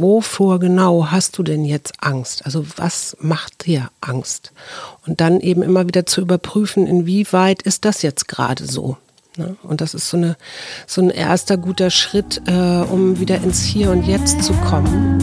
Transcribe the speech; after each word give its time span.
wovor 0.00 0.58
genau 0.58 1.06
hast 1.10 1.38
du 1.38 1.42
denn 1.42 1.64
jetzt 1.64 1.94
Angst? 2.00 2.44
Also 2.46 2.64
was 2.76 3.16
macht 3.20 3.66
dir 3.66 3.90
Angst? 4.00 4.52
Und 5.06 5.20
dann 5.20 5.40
eben 5.40 5.62
immer 5.62 5.86
wieder 5.86 6.06
zu 6.06 6.20
überprüfen, 6.20 6.86
inwieweit 6.86 7.62
ist 7.62 7.84
das 7.84 8.02
jetzt 8.02 8.28
gerade 8.28 8.66
so? 8.66 8.96
Ne? 9.36 9.56
Und 9.62 9.80
das 9.80 9.94
ist 9.94 10.08
so, 10.08 10.16
eine, 10.16 10.36
so 10.86 11.00
ein 11.00 11.10
erster 11.10 11.56
guter 11.56 11.90
Schritt, 11.90 12.42
äh, 12.46 12.82
um 12.90 13.20
wieder 13.20 13.36
ins 13.36 13.62
Hier 13.62 13.90
und 13.90 14.06
Jetzt 14.06 14.42
zu 14.42 14.52
kommen. 14.54 15.18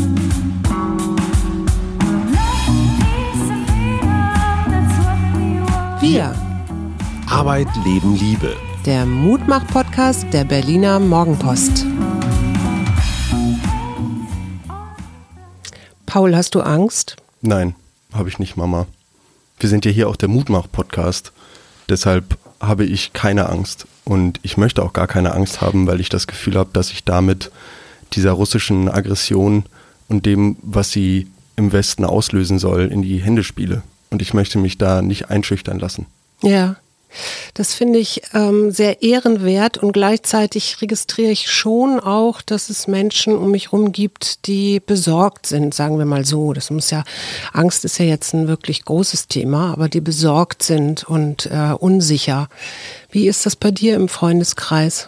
Wir. 5.99 6.33
Arbeit, 7.29 7.67
Leben, 7.83 8.15
Liebe. 8.15 8.55
Der 8.85 9.05
Mutmach-Podcast 9.05 10.27
der 10.31 10.45
Berliner 10.45 10.99
Morgenpost. 10.99 11.85
Paul, 16.17 16.35
hast 16.35 16.55
du 16.55 16.61
Angst? 16.61 17.15
Nein, 17.41 17.75
habe 18.11 18.27
ich 18.27 18.39
nicht, 18.39 18.57
Mama. 18.57 18.87
Wir 19.59 19.69
sind 19.69 19.85
ja 19.85 19.91
hier 19.91 20.09
auch 20.09 20.15
der 20.15 20.29
Mutmach-Podcast. 20.29 21.31
Deshalb 21.89 22.39
habe 22.59 22.85
ich 22.85 23.13
keine 23.13 23.49
Angst. 23.49 23.85
Und 24.03 24.39
ich 24.41 24.57
möchte 24.57 24.81
auch 24.81 24.93
gar 24.93 25.05
keine 25.05 25.33
Angst 25.33 25.61
haben, 25.61 25.85
weil 25.85 25.99
ich 25.99 26.09
das 26.09 26.25
Gefühl 26.25 26.55
habe, 26.55 26.71
dass 26.73 26.89
ich 26.89 27.03
damit 27.03 27.51
dieser 28.13 28.31
russischen 28.31 28.89
Aggression 28.89 29.65
und 30.07 30.25
dem, 30.25 30.55
was 30.63 30.91
sie 30.91 31.27
im 31.55 31.71
Westen 31.71 32.03
auslösen 32.03 32.57
soll, 32.57 32.87
in 32.87 33.03
die 33.03 33.19
Hände 33.19 33.43
spiele. 33.43 33.83
Und 34.09 34.23
ich 34.23 34.33
möchte 34.33 34.57
mich 34.57 34.79
da 34.79 35.03
nicht 35.03 35.29
einschüchtern 35.29 35.77
lassen. 35.77 36.07
Ja. 36.41 36.77
Das 37.53 37.73
finde 37.73 37.99
ich 37.99 38.21
ähm, 38.33 38.71
sehr 38.71 39.01
ehrenwert 39.01 39.77
und 39.77 39.91
gleichzeitig 39.91 40.81
registriere 40.81 41.31
ich 41.31 41.51
schon 41.51 41.99
auch, 41.99 42.41
dass 42.41 42.69
es 42.69 42.87
Menschen 42.87 43.35
um 43.35 43.51
mich 43.51 43.71
herum 43.71 43.91
gibt, 43.91 44.47
die 44.47 44.79
besorgt 44.79 45.45
sind, 45.45 45.73
sagen 45.73 45.97
wir 45.97 46.05
mal 46.05 46.25
so. 46.25 46.53
Das 46.53 46.69
muss 46.69 46.89
ja, 46.91 47.03
Angst 47.53 47.85
ist 47.85 47.97
ja 47.99 48.05
jetzt 48.05 48.33
ein 48.33 48.47
wirklich 48.47 48.85
großes 48.85 49.27
Thema, 49.27 49.71
aber 49.73 49.89
die 49.89 50.01
besorgt 50.01 50.63
sind 50.63 51.03
und 51.03 51.47
äh, 51.47 51.73
unsicher. 51.77 52.49
Wie 53.11 53.27
ist 53.27 53.45
das 53.45 53.55
bei 53.55 53.71
dir 53.71 53.95
im 53.95 54.09
Freundeskreis? 54.09 55.07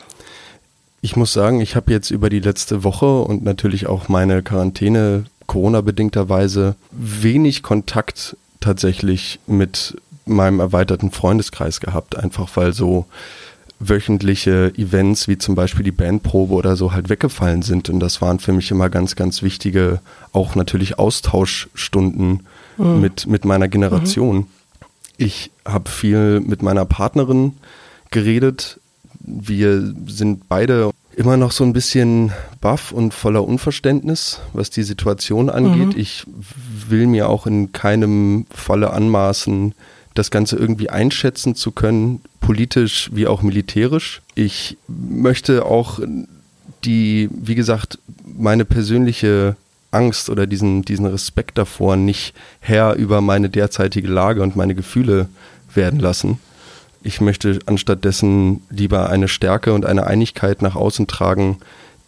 Ich 1.02 1.16
muss 1.16 1.32
sagen, 1.32 1.62
ich 1.62 1.76
habe 1.76 1.92
jetzt 1.92 2.12
über 2.12 2.30
die 2.30 2.40
letzte 2.42 2.84
Woche 2.84 3.22
und 3.22 3.44
natürlich 3.44 3.88
auch 3.88 4.10
meine 4.10 4.44
Quarantäne 4.44 5.26
Corona-bedingterweise 5.48 6.76
wenig 6.92 7.64
Kontakt 7.64 8.36
tatsächlich 8.60 9.40
mit 9.48 9.96
meinem 10.30 10.60
erweiterten 10.60 11.12
Freundeskreis 11.12 11.80
gehabt, 11.80 12.18
einfach 12.18 12.50
weil 12.56 12.74
so 12.74 13.06
wöchentliche 13.80 14.74
Events 14.76 15.28
wie 15.28 15.38
zum 15.38 15.56
Beispiel 15.56 15.84
die 15.84 15.92
Bandprobe 15.92 16.54
oder 16.54 16.76
so 16.76 16.92
halt 16.92 17.10
weggefallen 17.10 17.62
sind. 17.62 17.90
Und 17.90 18.00
das 18.02 18.22
waren 18.22 18.40
für 18.40 18.52
mich 18.52 18.72
immer 18.72 18.90
ganz, 18.90 19.16
ganz 19.16 19.42
wichtige, 19.42 20.02
auch 20.34 20.56
natürlich 20.56 21.00
Austauschstunden 21.00 22.44
mhm. 22.78 23.02
mit, 23.02 23.28
mit 23.28 23.46
meiner 23.46 23.70
Generation. 23.70 24.38
Mhm. 24.38 24.48
Ich 25.18 25.52
habe 25.66 25.90
viel 25.90 26.42
mit 26.42 26.62
meiner 26.62 26.86
Partnerin 26.86 27.54
geredet. 28.12 28.80
Wir 29.20 29.94
sind 30.08 30.48
beide 30.50 30.92
immer 31.16 31.36
noch 31.36 31.52
so 31.52 31.64
ein 31.64 31.74
bisschen 31.74 32.32
baff 32.62 32.92
und 32.92 33.14
voller 33.14 33.44
Unverständnis, 33.44 34.40
was 34.54 34.70
die 34.70 34.84
Situation 34.84 35.50
angeht. 35.50 35.96
Mhm. 35.96 36.00
Ich 36.00 36.26
will 36.88 37.08
mir 37.08 37.30
auch 37.30 37.46
in 37.46 37.72
keinem 37.72 38.46
Falle 38.52 38.92
anmaßen, 38.92 39.74
das 40.20 40.32
Ganze 40.32 40.58
irgendwie 40.58 40.90
einschätzen 40.90 41.56
zu 41.56 41.72
können, 41.72 42.22
politisch 42.42 43.10
wie 43.14 43.26
auch 43.26 43.42
militärisch. 43.42 44.22
Ich 44.36 44.78
möchte 44.88 45.66
auch 45.66 46.00
die, 46.84 47.30
wie 47.32 47.56
gesagt, 47.56 48.00
meine 48.38 48.66
persönliche 48.66 49.56
Angst 49.92 50.30
oder 50.30 50.46
diesen, 50.46 50.84
diesen 50.84 51.06
Respekt 51.06 51.58
davor 51.58 51.96
nicht 51.96 52.34
Herr 52.60 52.96
über 52.96 53.22
meine 53.22 53.50
derzeitige 53.50 54.10
Lage 54.10 54.44
und 54.44 54.56
meine 54.56 54.76
Gefühle 54.76 55.30
werden 55.74 56.00
lassen. 56.00 56.38
Ich 57.02 57.22
möchte 57.22 57.60
anstattdessen 57.66 58.62
lieber 58.70 59.10
eine 59.10 59.30
Stärke 59.30 59.74
und 59.74 59.86
eine 59.86 60.06
Einigkeit 60.06 60.62
nach 60.62 60.76
außen 60.76 61.08
tragen, 61.08 61.60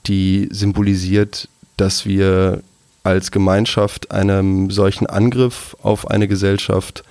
die 0.05 0.49
symbolisiert, 0.51 1.47
dass 1.77 2.05
wir 2.05 2.61
als 3.03 3.31
Gemeinschaft 3.31 4.11
einem 4.11 4.69
solchen 4.69 5.07
Angriff 5.07 5.77
auf 5.81 6.11
eine 6.11 6.27
Gesellschaft 6.27 7.03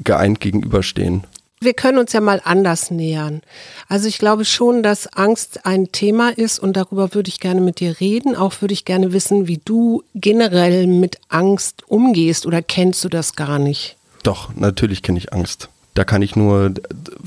geeint 0.00 0.40
gegenüberstehen. 0.40 1.24
Wir 1.58 1.72
können 1.72 1.98
uns 1.98 2.12
ja 2.12 2.20
mal 2.20 2.42
anders 2.44 2.90
nähern. 2.90 3.40
Also 3.88 4.08
ich 4.08 4.18
glaube 4.18 4.44
schon, 4.44 4.82
dass 4.82 5.06
Angst 5.06 5.64
ein 5.64 5.90
Thema 5.90 6.28
ist 6.28 6.58
und 6.58 6.76
darüber 6.76 7.14
würde 7.14 7.28
ich 7.28 7.40
gerne 7.40 7.62
mit 7.62 7.80
dir 7.80 7.98
reden. 7.98 8.36
Auch 8.36 8.60
würde 8.60 8.74
ich 8.74 8.84
gerne 8.84 9.12
wissen, 9.14 9.48
wie 9.48 9.60
du 9.64 10.02
generell 10.14 10.86
mit 10.86 11.16
Angst 11.28 11.84
umgehst 11.88 12.44
oder 12.44 12.60
kennst 12.60 13.04
du 13.04 13.08
das 13.08 13.36
gar 13.36 13.58
nicht? 13.58 13.96
Doch, 14.22 14.54
natürlich 14.54 15.02
kenne 15.02 15.18
ich 15.18 15.32
Angst. 15.32 15.70
Da 15.94 16.04
kann 16.04 16.20
ich 16.20 16.36
nur 16.36 16.74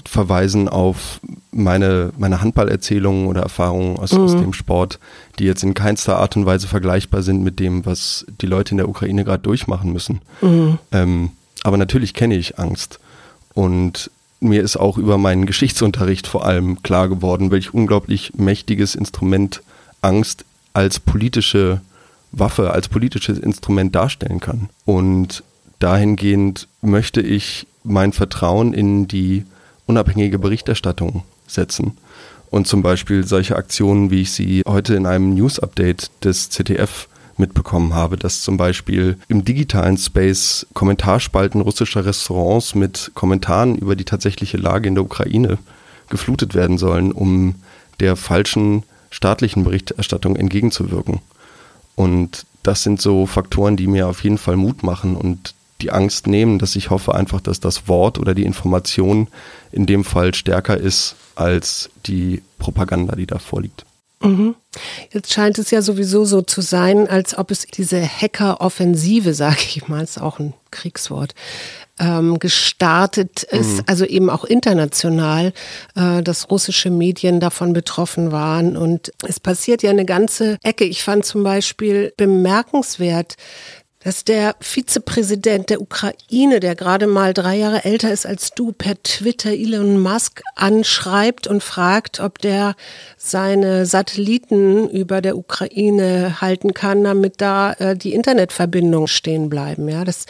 verweisen 0.06 0.70
auf 0.70 1.22
meine, 1.52 2.12
meine 2.18 2.40
Handballerzählungen 2.40 3.26
oder 3.26 3.42
Erfahrungen 3.42 3.98
aus, 3.98 4.14
mhm. 4.14 4.20
aus 4.22 4.32
dem 4.34 4.54
Sport, 4.54 5.00
die 5.40 5.46
jetzt 5.46 5.64
in 5.64 5.74
keinster 5.74 6.18
Art 6.20 6.38
und 6.38 6.46
Weise 6.46 6.68
vergleichbar 6.68 7.24
sind 7.24 7.44
mit 7.44 7.60
dem, 7.60 7.88
was 7.88 8.28
die 8.42 8.46
Leute 8.46 8.72
in 8.72 8.78
der 8.78 8.88
Ukraine 8.88 9.24
gerade 9.24 9.42
durchmachen 9.42 9.92
müssen. 9.92 10.22
Mhm. 10.42 10.78
Ähm, 10.92 11.32
aber 11.64 11.78
natürlich 11.78 12.14
kenne 12.14 12.36
ich 12.36 12.60
Angst. 12.60 13.00
Und 13.54 14.12
mir 14.40 14.62
ist 14.62 14.78
auch 14.78 14.98
über 14.98 15.18
meinen 15.18 15.46
Geschichtsunterricht 15.46 16.28
vor 16.28 16.46
allem 16.46 16.82
klar 16.82 17.10
geworden, 17.10 17.52
welch 17.52 17.74
unglaublich 17.74 18.34
mächtiges 18.36 18.96
Instrument 18.96 19.62
Angst 20.02 20.46
als 20.74 21.00
politische 21.00 21.82
Waffe, 22.32 22.72
als 22.72 22.88
politisches 22.88 23.38
Instrument 23.38 23.94
darstellen 23.96 24.40
kann. 24.40 24.70
Und 24.86 25.44
dahingehend 25.80 26.68
möchte 26.82 27.22
ich 27.22 27.68
mein 27.84 28.14
Vertrauen 28.14 28.74
in 28.74 29.08
die 29.08 29.46
unabhängige 29.88 30.40
Berichterstattung 30.40 31.24
setzen. 31.48 31.98
Und 32.50 32.68
zum 32.68 32.82
Beispiel 32.82 33.26
solche 33.26 33.56
Aktionen, 33.56 34.10
wie 34.10 34.22
ich 34.22 34.32
sie 34.32 34.64
heute 34.68 34.96
in 34.96 35.06
einem 35.06 35.34
News-Update 35.34 36.12
des 36.24 36.50
ZDF 36.50 37.09
mitbekommen 37.40 37.94
habe, 37.94 38.18
dass 38.18 38.42
zum 38.42 38.58
Beispiel 38.58 39.18
im 39.28 39.46
digitalen 39.46 39.98
Space 39.98 40.68
Kommentarspalten 40.74 41.62
russischer 41.62 42.06
Restaurants 42.06 42.76
mit 42.76 43.12
Kommentaren 43.14 43.76
über 43.76 43.96
die 43.96 44.06
tatsächliche 44.06 44.58
Lage 44.58 44.88
in 44.88 44.96
der 44.96 45.04
Ukraine 45.04 45.58
geflutet 46.10 46.54
werden 46.54 46.78
sollen, 46.78 47.12
um 47.12 47.56
der 48.00 48.16
falschen 48.16 48.84
staatlichen 49.12 49.64
Berichterstattung 49.64 50.36
entgegenzuwirken. 50.36 51.20
Und 51.96 52.46
das 52.64 52.84
sind 52.84 53.02
so 53.02 53.26
Faktoren, 53.26 53.78
die 53.78 53.88
mir 53.88 54.08
auf 54.08 54.24
jeden 54.24 54.38
Fall 54.38 54.56
Mut 54.56 54.84
machen 54.84 55.16
und 55.16 55.54
die 55.82 55.92
Angst 55.92 56.28
nehmen, 56.28 56.60
dass 56.60 56.76
ich 56.76 56.90
hoffe 56.90 57.16
einfach, 57.16 57.42
dass 57.42 57.60
das 57.60 57.88
Wort 57.88 58.20
oder 58.20 58.34
die 58.34 58.44
Information 58.44 59.28
in 59.72 59.86
dem 59.86 60.04
Fall 60.04 60.34
stärker 60.34 60.78
ist 60.78 61.16
als 61.36 61.90
die 62.06 62.42
Propaganda, 62.58 63.16
die 63.16 63.28
da 63.28 63.40
vorliegt. 63.40 63.86
Mhm. 64.22 64.56
Jetzt 65.12 65.32
scheint 65.34 65.58
es 65.58 65.72
ja 65.72 65.82
sowieso 65.82 66.26
so 66.26 66.42
zu 66.42 66.62
sein, 66.62 67.08
als 67.08 67.38
ob 67.38 67.52
es 67.52 67.66
diese 67.66 68.02
Hacker-Offensive, 68.02 69.34
sage 69.34 69.62
ich 69.68 69.88
mal, 69.88 70.04
ist 70.04 70.22
auch 70.22 70.40
ein 70.40 70.54
Kriegswort, 70.72 71.34
ähm, 72.00 72.38
gestartet 72.38 73.44
ist, 73.44 73.78
mhm. 73.78 73.84
also 73.88 74.06
eben 74.06 74.30
auch 74.30 74.44
international, 74.44 75.54
äh, 75.96 76.22
dass 76.22 76.52
russische 76.52 76.90
Medien 76.90 77.40
davon 77.40 77.74
betroffen 77.74 78.32
waren. 78.32 78.78
Und 78.78 79.12
es 79.28 79.40
passiert 79.40 79.84
ja 79.84 79.90
eine 79.90 80.06
ganze 80.06 80.58
Ecke. 80.64 80.84
Ich 80.84 81.04
fand 81.04 81.26
zum 81.26 81.44
Beispiel 81.44 82.14
bemerkenswert, 82.18 83.36
dass 84.02 84.24
der 84.24 84.56
Vizepräsident 84.62 85.70
der 85.70 85.82
Ukraine, 85.82 86.62
der 86.62 86.76
gerade 86.76 87.06
mal 87.06 87.34
drei 87.34 87.58
Jahre 87.58 87.84
älter 87.84 88.12
ist 88.12 88.26
als 88.26 88.52
du, 88.52 88.72
per 88.72 89.02
Twitter 89.04 89.52
Elon 89.52 90.00
Musk 90.00 90.42
anschreibt 90.56 91.48
und 91.48 91.62
fragt, 91.62 92.22
ob 92.22 92.40
der 92.40 92.76
seine 93.18 93.86
Satelliten 93.86 94.90
über 94.90 95.22
der 95.22 95.38
Ukraine 95.38 96.40
halten 96.40 96.74
kann, 96.74 97.04
damit 97.04 97.42
da 97.42 97.74
äh, 97.74 97.98
die 97.98 98.14
Internetverbindungen 98.14 99.08
stehen 99.10 99.50
bleiben. 99.50 99.90
Ja, 99.90 100.06
das, 100.06 100.26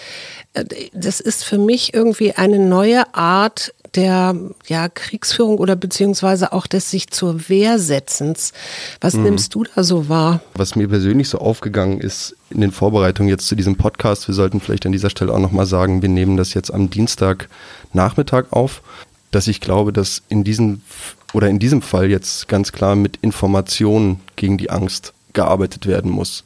äh, 0.53 0.65
das 0.93 1.19
ist 1.19 1.43
für 1.43 1.59
mich 1.59 1.93
irgendwie 1.93 2.33
eine 2.33 2.57
neue 2.57 3.13
Art 3.13 3.73
der 3.95 4.35
ja, 4.67 4.89
Kriegsführung 4.89 5.57
oder 5.57 5.75
beziehungsweise 5.75 6.53
auch 6.53 6.67
des 6.67 6.91
sich 6.91 7.09
zur 7.09 7.49
Wehr 7.49 7.79
setzens. 7.79 8.53
Was 9.01 9.13
mhm. 9.13 9.23
nimmst 9.23 9.55
du 9.55 9.63
da 9.63 9.83
so 9.83 10.09
wahr? 10.09 10.41
Was 10.55 10.75
mir 10.75 10.87
persönlich 10.87 11.29
so 11.29 11.39
aufgegangen 11.39 11.99
ist 11.99 12.35
in 12.49 12.61
den 12.61 12.71
Vorbereitungen 12.71 13.29
jetzt 13.29 13.47
zu 13.47 13.55
diesem 13.55 13.75
Podcast, 13.75 14.27
wir 14.27 14.35
sollten 14.35 14.59
vielleicht 14.59 14.85
an 14.85 14.91
dieser 14.91 15.09
Stelle 15.09 15.33
auch 15.33 15.39
nochmal 15.39 15.65
sagen, 15.65 16.01
wir 16.01 16.09
nehmen 16.09 16.37
das 16.37 16.53
jetzt 16.53 16.73
am 16.73 16.89
Dienstagnachmittag 16.89 18.45
auf, 18.51 18.81
dass 19.31 19.47
ich 19.47 19.61
glaube, 19.61 19.93
dass 19.93 20.23
in 20.29 20.43
diesem 20.43 20.81
oder 21.33 21.47
in 21.47 21.59
diesem 21.59 21.81
Fall 21.81 22.09
jetzt 22.09 22.47
ganz 22.47 22.71
klar 22.71 22.95
mit 22.95 23.17
Informationen 23.17 24.19
gegen 24.35 24.57
die 24.57 24.71
Angst 24.71 25.13
gearbeitet 25.33 25.85
werden 25.85 26.09
muss. 26.09 26.43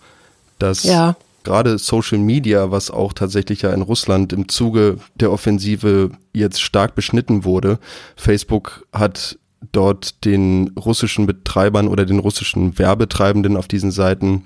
Dass 0.59 0.83
ja 0.83 1.15
gerade 1.43 1.77
Social 1.77 2.19
Media, 2.19 2.71
was 2.71 2.91
auch 2.91 3.13
tatsächlich 3.13 3.61
ja 3.63 3.71
in 3.71 3.81
Russland 3.81 4.33
im 4.33 4.47
Zuge 4.49 4.97
der 5.15 5.31
Offensive 5.31 6.11
jetzt 6.33 6.61
stark 6.61 6.95
beschnitten 6.95 7.43
wurde. 7.43 7.79
Facebook 8.15 8.85
hat 8.91 9.37
dort 9.71 10.25
den 10.25 10.71
russischen 10.77 11.25
Betreibern 11.25 11.87
oder 11.87 12.05
den 12.05 12.19
russischen 12.19 12.77
Werbetreibenden 12.77 13.57
auf 13.57 13.67
diesen 13.67 13.91
Seiten 13.91 14.43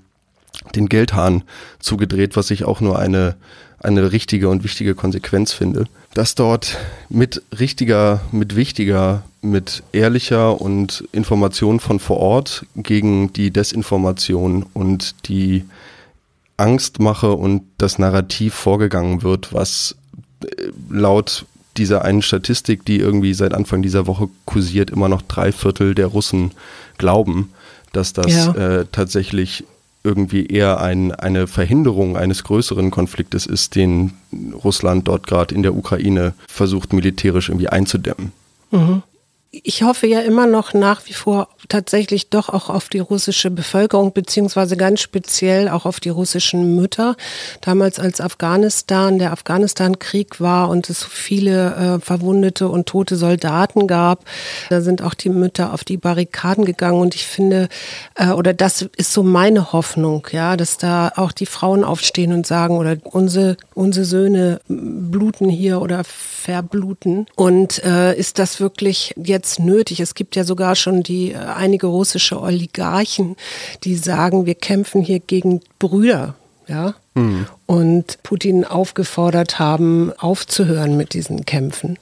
den 0.75 0.89
Geldhahn 0.89 1.44
zugedreht, 1.79 2.35
was 2.35 2.51
ich 2.51 2.65
auch 2.65 2.81
nur 2.81 2.99
eine, 2.99 3.35
eine 3.79 4.11
richtige 4.11 4.49
und 4.49 4.63
wichtige 4.63 4.95
Konsequenz 4.95 5.53
finde. 5.53 5.85
Dass 6.13 6.35
dort 6.35 6.77
mit 7.09 7.44
richtiger, 7.57 8.21
mit 8.31 8.55
wichtiger, 8.55 9.23
mit 9.41 9.83
ehrlicher 9.91 10.59
und 10.59 11.07
Information 11.11 11.79
von 11.79 11.99
vor 11.99 12.17
Ort 12.17 12.65
gegen 12.75 13.31
die 13.33 13.51
Desinformation 13.51 14.65
und 14.73 15.27
die 15.27 15.65
Angstmache 16.57 17.31
und 17.31 17.63
das 17.77 18.00
Narrativ 18.00 18.54
vorgegangen 18.54 19.24
wird, 19.24 19.54
was 19.54 19.95
äh, 20.44 20.71
laut 20.89 21.45
dieser 21.77 22.04
einen 22.04 22.24
Statistik, 22.24 22.86
die 22.86 22.98
irgendwie 22.98 23.33
seit 23.36 23.54
Anfang 23.54 23.83
dieser 23.83 24.07
Woche 24.07 24.30
kursiert, 24.45 24.89
immer 24.89 25.09
noch 25.09 25.21
drei 25.21 25.51
Viertel 25.51 25.94
der 25.94 26.07
Russen 26.07 26.51
glauben, 26.98 27.54
dass 27.94 28.13
das 28.13 28.31
ja. 28.31 28.51
äh, 28.54 28.86
tatsächlich 28.92 29.63
irgendwie 30.04 30.48
eher 30.48 30.80
ein, 30.80 31.13
eine 31.13 31.48
Verhinderung 31.48 32.18
eines 32.18 32.44
größeren 32.44 32.92
Konfliktes 32.92 33.45
ist, 33.45 33.75
den 33.75 34.13
Russland 34.63 35.07
dort 35.07 35.27
gerade 35.27 35.54
in 35.54 35.63
der 35.63 35.75
Ukraine 35.75 36.33
versucht 36.48 36.94
militärisch 36.94 37.50
irgendwie 37.50 37.69
einzudämmen. 37.69 38.31
Mhm 38.71 39.04
ich 39.51 39.83
hoffe 39.83 40.07
ja 40.07 40.19
immer 40.21 40.45
noch 40.45 40.73
nach 40.73 41.05
wie 41.05 41.13
vor 41.13 41.47
tatsächlich 41.69 42.29
doch 42.29 42.49
auch 42.49 42.69
auf 42.69 42.89
die 42.89 42.99
russische 42.99 43.51
Bevölkerung, 43.51 44.13
beziehungsweise 44.13 44.77
ganz 44.77 45.01
speziell 45.01 45.69
auch 45.69 45.85
auf 45.85 45.99
die 45.99 46.09
russischen 46.09 46.75
Mütter. 46.75 47.15
Damals 47.61 47.99
als 47.99 48.21
Afghanistan, 48.21 49.19
der 49.19 49.31
Afghanistan-Krieg 49.31 50.39
war 50.39 50.69
und 50.69 50.89
es 50.89 51.03
viele 51.03 51.97
äh, 51.97 51.99
verwundete 51.99 52.67
und 52.69 52.88
tote 52.88 53.15
Soldaten 53.15 53.88
gab, 53.88 54.25
da 54.69 54.81
sind 54.81 55.01
auch 55.01 55.13
die 55.13 55.29
Mütter 55.29 55.73
auf 55.73 55.83
die 55.83 55.97
Barrikaden 55.97 56.65
gegangen 56.65 56.99
und 56.99 57.15
ich 57.15 57.25
finde, 57.25 57.69
äh, 58.15 58.29
oder 58.29 58.53
das 58.53 58.83
ist 58.95 59.13
so 59.13 59.23
meine 59.23 59.71
Hoffnung, 59.73 60.27
ja, 60.31 60.57
dass 60.57 60.77
da 60.77 61.11
auch 61.15 61.31
die 61.31 61.45
Frauen 61.45 61.83
aufstehen 61.83 62.33
und 62.33 62.47
sagen, 62.47 62.77
oder 62.77 62.97
unsere, 63.03 63.57
unsere 63.73 64.05
Söhne 64.05 64.61
bluten 64.67 65.49
hier 65.49 65.81
oder 65.81 66.03
verbluten. 66.03 67.25
Und 67.35 67.83
äh, 67.83 68.15
ist 68.15 68.39
das 68.39 68.59
wirklich 68.59 69.13
jetzt 69.17 69.37
nötig? 69.60 70.00
Es 70.00 70.16
gibt 70.16 70.36
ja 70.36 70.44
sogar 70.44 70.75
schon 70.75 71.04
die 71.04 71.31
äh, 71.31 71.38
einige 71.38 71.88
russische 71.88 72.42
Oligarchen, 72.42 73.36
die 73.84 73.95
sagen, 73.95 74.45
wir 74.45 74.56
kämpfen 74.56 75.01
hier 75.01 75.19
gegen 75.19 75.62
Brüder 75.80 76.36
ja, 76.68 76.96
mhm. 77.14 77.46
und 77.66 78.22
Putin 78.24 78.66
aufgefordert 78.66 79.60
haben, 79.60 80.12
aufzuhören 80.18 80.98
mit 80.98 81.14
diesen 81.14 81.46
Kämpfen. 81.46 81.98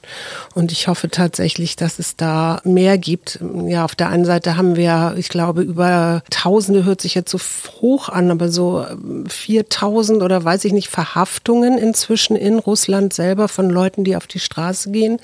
Und 0.54 0.72
ich 0.72 0.88
hoffe 0.88 1.10
tatsächlich, 1.10 1.76
dass 1.76 1.98
es 1.98 2.16
da 2.16 2.60
mehr 2.64 2.98
gibt. 2.98 3.38
Ja, 3.66 3.84
auf 3.84 3.94
der 3.94 4.08
einen 4.08 4.24
Seite 4.24 4.56
haben 4.56 4.76
wir, 4.76 5.14
ich 5.16 5.28
glaube, 5.28 5.62
über 5.62 6.22
Tausende 6.30 6.84
hört 6.84 7.00
sich 7.00 7.14
jetzt 7.14 7.30
so 7.30 7.38
hoch 7.80 8.08
an, 8.08 8.30
aber 8.30 8.48
so 8.48 8.84
4000 9.28 10.18
ähm, 10.18 10.24
oder 10.24 10.44
weiß 10.44 10.64
ich 10.64 10.72
nicht, 10.72 10.88
Verhaftungen 10.88 11.78
inzwischen 11.78 12.36
in 12.36 12.58
Russland 12.58 13.12
selber 13.12 13.48
von 13.48 13.70
Leuten, 13.70 14.04
die 14.04 14.16
auf 14.16 14.26
die 14.26 14.40
Straße 14.40 14.90
gehen 14.90 15.18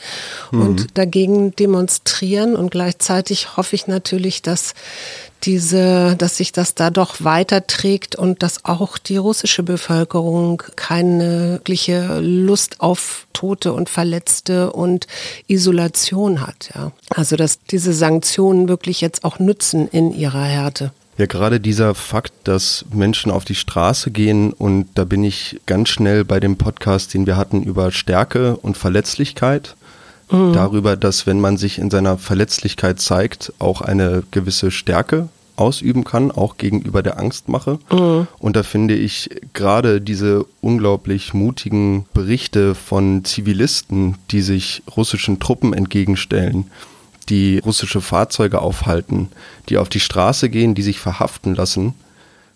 mhm. 0.50 0.60
und 0.62 0.98
dagegen 0.98 1.54
demonstrieren. 1.56 2.56
Und 2.56 2.70
gleichzeitig 2.70 3.56
hoffe 3.56 3.74
ich 3.74 3.86
natürlich, 3.86 4.42
dass 4.42 4.74
diese, 5.44 6.16
dass 6.16 6.36
sich 6.36 6.52
das 6.52 6.74
da 6.74 6.90
doch 6.90 7.16
weiterträgt 7.20 8.16
und 8.16 8.42
dass 8.42 8.64
auch 8.64 8.98
die 8.98 9.16
russische 9.16 9.62
Bevölkerung 9.62 10.62
keine 10.76 11.52
wirkliche 11.52 12.20
Lust 12.20 12.80
auf 12.80 13.26
Tote 13.32 13.72
und 13.72 13.88
Verletzte 13.88 14.72
und 14.72 15.06
Isolation 15.48 16.46
hat. 16.46 16.70
Ja. 16.74 16.92
Also 17.10 17.36
dass 17.36 17.60
diese 17.64 17.92
Sanktionen 17.92 18.68
wirklich 18.68 19.00
jetzt 19.00 19.24
auch 19.24 19.38
nützen 19.38 19.88
in 19.88 20.12
ihrer 20.12 20.44
Härte. 20.44 20.92
Ja, 21.18 21.26
gerade 21.26 21.60
dieser 21.60 21.94
Fakt, 21.94 22.32
dass 22.44 22.86
Menschen 22.90 23.30
auf 23.30 23.44
die 23.44 23.54
Straße 23.54 24.10
gehen 24.10 24.52
und 24.52 24.88
da 24.94 25.04
bin 25.04 25.22
ich 25.24 25.60
ganz 25.66 25.90
schnell 25.90 26.24
bei 26.24 26.40
dem 26.40 26.56
Podcast, 26.56 27.12
den 27.12 27.26
wir 27.26 27.36
hatten 27.36 27.62
über 27.62 27.92
Stärke 27.92 28.56
und 28.56 28.78
Verletzlichkeit 28.78 29.76
mhm. 30.32 30.52
darüber, 30.52 30.96
dass 30.96 31.26
wenn 31.26 31.40
man 31.40 31.56
sich 31.56 31.78
in 31.78 31.90
seiner 31.90 32.18
Verletzlichkeit 32.18 33.00
zeigt, 33.00 33.52
auch 33.58 33.80
eine 33.80 34.22
gewisse 34.30 34.70
Stärke 34.70 35.28
ausüben 35.56 36.04
kann, 36.04 36.30
auch 36.30 36.56
gegenüber 36.56 37.02
der 37.02 37.18
Angstmache. 37.18 37.78
Mhm. 37.92 38.26
Und 38.38 38.56
da 38.56 38.62
finde 38.62 38.94
ich 38.94 39.30
gerade 39.52 40.00
diese 40.00 40.46
unglaublich 40.60 41.34
mutigen 41.34 42.06
Berichte 42.14 42.74
von 42.74 43.24
Zivilisten, 43.24 44.16
die 44.30 44.42
sich 44.42 44.82
russischen 44.96 45.40
Truppen 45.40 45.72
entgegenstellen, 45.72 46.70
die 47.28 47.58
russische 47.58 48.00
Fahrzeuge 48.00 48.60
aufhalten, 48.60 49.28
die 49.68 49.78
auf 49.78 49.88
die 49.88 50.00
Straße 50.00 50.48
gehen, 50.48 50.74
die 50.74 50.82
sich 50.82 50.98
verhaften 50.98 51.54
lassen, 51.54 51.94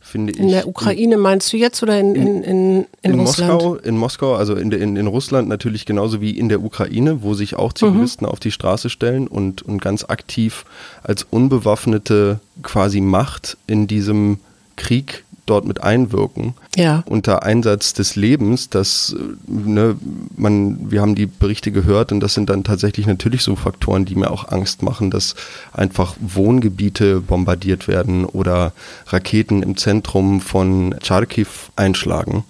finde 0.06 0.32
ich. 0.32 0.38
In 0.38 0.48
der 0.48 0.66
Ukraine 0.66 1.16
meinst 1.16 1.52
du 1.52 1.56
jetzt 1.56 1.82
oder 1.82 1.98
in, 1.98 2.14
in, 2.14 2.26
in, 2.26 2.42
in, 2.42 2.86
in 3.02 3.20
Russland? 3.20 3.52
Moskau, 3.52 3.74
in 3.76 3.98
Moskau, 3.98 4.34
also 4.34 4.54
in, 4.54 4.72
in, 4.72 4.96
in 4.96 5.06
Russland 5.06 5.48
natürlich 5.48 5.84
genauso 5.84 6.20
wie 6.20 6.30
in 6.30 6.48
der 6.48 6.62
Ukraine, 6.62 7.22
wo 7.22 7.34
sich 7.34 7.56
auch 7.56 7.72
Zivilisten 7.72 8.26
mhm. 8.26 8.32
auf 8.32 8.40
die 8.40 8.52
Straße 8.52 8.88
stellen 8.88 9.26
und, 9.26 9.62
und 9.62 9.82
ganz 9.82 10.04
aktiv 10.04 10.64
als 11.02 11.26
unbewaffnete 11.28 12.40
quasi 12.62 13.00
Macht 13.00 13.58
in 13.66 13.86
diesem 13.86 14.38
Krieg 14.76 15.24
dort 15.46 15.64
mit 15.64 15.82
einwirken. 15.82 16.54
Ja. 16.74 17.02
Unter 17.06 17.44
Einsatz 17.44 17.92
des 17.92 18.16
Lebens, 18.16 18.68
dass 18.68 19.16
ne, 19.46 19.96
man, 20.36 20.90
wir 20.90 21.00
haben 21.00 21.14
die 21.14 21.26
Berichte 21.26 21.72
gehört 21.72 22.12
und 22.12 22.20
das 22.20 22.34
sind 22.34 22.50
dann 22.50 22.64
tatsächlich 22.64 23.06
natürlich 23.06 23.42
so 23.42 23.56
Faktoren, 23.56 24.04
die 24.04 24.16
mir 24.16 24.30
auch 24.30 24.48
Angst 24.48 24.82
machen, 24.82 25.10
dass 25.10 25.34
einfach 25.72 26.16
Wohngebiete 26.20 27.20
bombardiert 27.20 27.88
werden 27.88 28.24
oder 28.24 28.72
Raketen 29.06 29.62
im 29.62 29.76
Zentrum 29.76 30.40
von 30.40 30.94
Charkiw 31.02 31.46
einschlagen. 31.76 32.44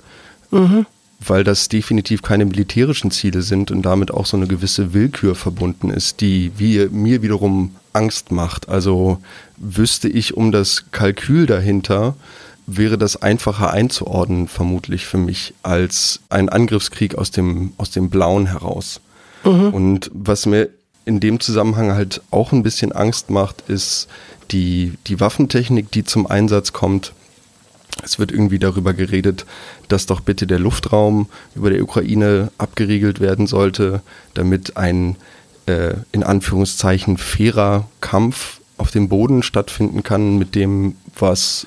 Mhm. 0.50 0.86
Weil 1.18 1.44
das 1.44 1.68
definitiv 1.68 2.22
keine 2.22 2.44
militärischen 2.44 3.10
Ziele 3.10 3.42
sind 3.42 3.70
und 3.70 3.82
damit 3.82 4.10
auch 4.10 4.26
so 4.26 4.36
eine 4.36 4.46
gewisse 4.46 4.92
Willkür 4.92 5.34
verbunden 5.34 5.90
ist, 5.90 6.20
die 6.20 6.52
wie, 6.56 6.88
mir 6.90 7.22
wiederum 7.22 7.74
Angst 7.94 8.30
macht. 8.30 8.68
Also 8.68 9.18
wüsste 9.56 10.08
ich 10.08 10.36
um 10.36 10.52
das 10.52 10.84
Kalkül 10.92 11.46
dahinter, 11.46 12.14
wäre 12.66 12.98
das 12.98 13.20
einfacher 13.22 13.70
einzuordnen, 13.70 14.48
vermutlich 14.48 15.06
für 15.06 15.18
mich, 15.18 15.54
als 15.62 16.20
ein 16.28 16.48
Angriffskrieg 16.48 17.14
aus 17.14 17.30
dem, 17.30 17.72
aus 17.76 17.90
dem 17.90 18.10
Blauen 18.10 18.46
heraus. 18.46 19.00
Mhm. 19.44 19.68
Und 19.72 20.10
was 20.12 20.46
mir 20.46 20.70
in 21.04 21.20
dem 21.20 21.38
Zusammenhang 21.38 21.92
halt 21.92 22.20
auch 22.30 22.52
ein 22.52 22.64
bisschen 22.64 22.92
Angst 22.92 23.30
macht, 23.30 23.62
ist 23.68 24.08
die, 24.50 24.94
die 25.06 25.20
Waffentechnik, 25.20 25.90
die 25.92 26.04
zum 26.04 26.26
Einsatz 26.26 26.72
kommt. 26.72 27.12
Es 28.02 28.18
wird 28.18 28.32
irgendwie 28.32 28.58
darüber 28.58 28.92
geredet, 28.92 29.46
dass 29.88 30.06
doch 30.06 30.20
bitte 30.20 30.46
der 30.46 30.58
Luftraum 30.58 31.28
über 31.54 31.70
der 31.70 31.82
Ukraine 31.82 32.50
abgeriegelt 32.58 33.20
werden 33.20 33.46
sollte, 33.46 34.02
damit 34.34 34.76
ein 34.76 35.16
äh, 35.66 35.94
in 36.12 36.22
Anführungszeichen 36.22 37.16
fairer 37.16 37.88
Kampf 38.00 38.60
auf 38.76 38.90
dem 38.90 39.08
Boden 39.08 39.42
stattfinden 39.42 40.02
kann 40.02 40.36
mit 40.36 40.54
dem, 40.54 40.96
was 41.18 41.66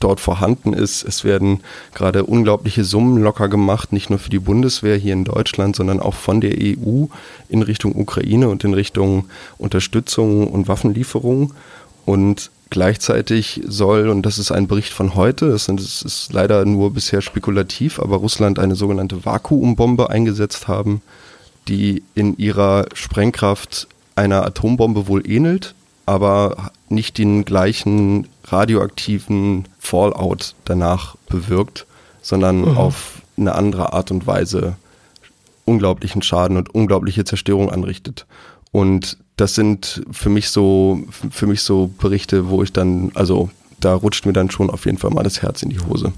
dort 0.00 0.20
vorhanden 0.20 0.72
ist. 0.72 1.04
Es 1.04 1.24
werden 1.24 1.60
gerade 1.94 2.24
unglaubliche 2.24 2.84
Summen 2.84 3.22
locker 3.22 3.48
gemacht, 3.48 3.92
nicht 3.92 4.10
nur 4.10 4.18
für 4.18 4.30
die 4.30 4.38
Bundeswehr 4.38 4.96
hier 4.96 5.12
in 5.12 5.24
Deutschland, 5.24 5.76
sondern 5.76 6.00
auch 6.00 6.14
von 6.14 6.40
der 6.40 6.54
EU 6.58 7.06
in 7.48 7.62
Richtung 7.62 7.94
Ukraine 7.96 8.48
und 8.48 8.64
in 8.64 8.74
Richtung 8.74 9.26
Unterstützung 9.58 10.48
und 10.48 10.68
Waffenlieferung. 10.68 11.54
Und 12.04 12.50
gleichzeitig 12.70 13.62
soll, 13.66 14.08
und 14.08 14.22
das 14.22 14.38
ist 14.38 14.52
ein 14.52 14.66
Bericht 14.66 14.92
von 14.92 15.14
heute, 15.14 15.50
das 15.50 15.68
ist 15.68 16.32
leider 16.32 16.64
nur 16.64 16.92
bisher 16.92 17.22
spekulativ, 17.22 18.00
aber 18.00 18.16
Russland 18.16 18.58
eine 18.58 18.74
sogenannte 18.74 19.24
Vakuumbombe 19.24 20.10
eingesetzt 20.10 20.68
haben, 20.68 21.02
die 21.68 22.02
in 22.14 22.36
ihrer 22.38 22.86
Sprengkraft 22.94 23.88
einer 24.14 24.44
Atombombe 24.44 25.08
wohl 25.08 25.28
ähnelt, 25.28 25.74
aber 26.06 26.70
nicht 26.88 27.18
den 27.18 27.44
gleichen 27.44 28.28
radioaktiven 28.46 29.68
Fallout 29.78 30.54
danach 30.64 31.16
bewirkt, 31.28 31.86
sondern 32.22 32.60
mhm. 32.60 32.76
auf 32.76 33.22
eine 33.36 33.54
andere 33.54 33.92
Art 33.92 34.10
und 34.10 34.26
Weise 34.26 34.76
unglaublichen 35.64 36.22
Schaden 36.22 36.56
und 36.56 36.74
unglaubliche 36.74 37.24
Zerstörung 37.24 37.70
anrichtet. 37.70 38.26
Und 38.72 39.18
das 39.36 39.54
sind 39.54 40.02
für 40.10 40.30
mich 40.30 40.50
so, 40.50 41.00
für 41.30 41.46
mich 41.46 41.62
so 41.62 41.90
Berichte, 41.98 42.48
wo 42.48 42.62
ich 42.62 42.72
dann, 42.72 43.10
also 43.14 43.50
da 43.80 43.94
rutscht 43.94 44.26
mir 44.26 44.32
dann 44.32 44.50
schon 44.50 44.70
auf 44.70 44.86
jeden 44.86 44.98
Fall 44.98 45.10
mal 45.10 45.22
das 45.22 45.42
Herz 45.42 45.62
in 45.62 45.70
die 45.70 45.80
Hose. 45.80 46.12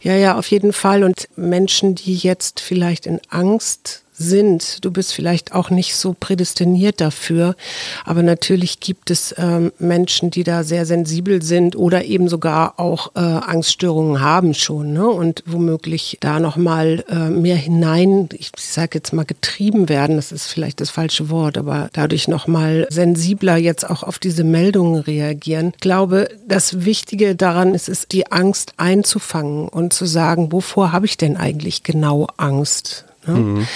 Ja, 0.00 0.14
ja, 0.16 0.36
auf 0.36 0.48
jeden 0.48 0.72
Fall. 0.74 1.02
Und 1.02 1.28
Menschen, 1.36 1.94
die 1.94 2.14
jetzt 2.14 2.60
vielleicht 2.60 3.06
in 3.06 3.20
Angst 3.30 4.03
sind. 4.14 4.84
Du 4.84 4.90
bist 4.90 5.12
vielleicht 5.12 5.52
auch 5.52 5.70
nicht 5.70 5.96
so 5.96 6.14
prädestiniert 6.18 7.00
dafür, 7.00 7.56
aber 8.04 8.22
natürlich 8.22 8.80
gibt 8.80 9.10
es 9.10 9.34
ähm, 9.38 9.72
Menschen, 9.78 10.30
die 10.30 10.44
da 10.44 10.62
sehr 10.62 10.86
sensibel 10.86 11.42
sind 11.42 11.76
oder 11.76 12.04
eben 12.04 12.28
sogar 12.28 12.78
auch 12.78 13.12
äh, 13.16 13.20
Angststörungen 13.20 14.20
haben 14.20 14.54
schon 14.54 14.92
ne? 14.92 15.06
und 15.08 15.42
womöglich 15.46 16.18
da 16.20 16.38
nochmal 16.38 17.04
äh, 17.08 17.30
mehr 17.30 17.56
hinein, 17.56 18.28
ich, 18.32 18.52
sage 18.56 18.98
jetzt 18.98 19.12
mal 19.12 19.24
getrieben 19.24 19.88
werden, 19.88 20.16
das 20.16 20.32
ist 20.32 20.46
vielleicht 20.46 20.80
das 20.80 20.90
falsche 20.90 21.30
Wort, 21.30 21.58
aber 21.58 21.90
dadurch 21.92 22.28
nochmal 22.28 22.86
sensibler 22.90 23.56
jetzt 23.56 23.88
auch 23.88 24.02
auf 24.02 24.18
diese 24.18 24.44
Meldungen 24.44 25.00
reagieren. 25.00 25.72
Ich 25.74 25.80
glaube, 25.80 26.28
das 26.46 26.84
Wichtige 26.84 27.34
daran 27.34 27.74
ist, 27.74 27.88
ist 27.88 28.12
die 28.12 28.30
Angst 28.30 28.74
einzufangen 28.76 29.68
und 29.68 29.92
zu 29.92 30.06
sagen, 30.06 30.52
wovor 30.52 30.92
habe 30.92 31.06
ich 31.06 31.16
denn 31.16 31.36
eigentlich 31.36 31.82
genau 31.82 32.28
Angst? 32.36 33.04
Ne? 33.26 33.34
Mhm. 33.34 33.66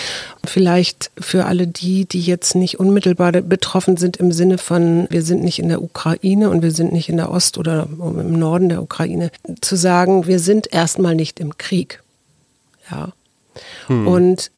Vielleicht 0.44 1.10
für 1.18 1.46
alle 1.46 1.66
die, 1.66 2.06
die 2.06 2.20
jetzt 2.20 2.54
nicht 2.54 2.78
unmittelbar 2.78 3.32
betroffen 3.32 3.96
sind 3.96 4.16
im 4.16 4.32
Sinne 4.32 4.58
von, 4.58 5.06
wir 5.10 5.22
sind 5.22 5.42
nicht 5.42 5.58
in 5.58 5.68
der 5.68 5.82
Ukraine 5.82 6.50
und 6.50 6.62
wir 6.62 6.70
sind 6.70 6.92
nicht 6.92 7.08
in 7.08 7.16
der 7.16 7.30
Ost- 7.30 7.58
oder 7.58 7.88
im 7.90 8.38
Norden 8.38 8.68
der 8.68 8.82
Ukraine, 8.82 9.30
zu 9.60 9.76
sagen, 9.76 10.26
wir 10.26 10.38
sind 10.38 10.72
erstmal 10.72 11.14
nicht 11.14 11.40
im 11.40 11.58
Krieg. 11.58 12.02
Ja. 12.90 13.12
Mhm. 13.88 14.08
Und 14.08 14.50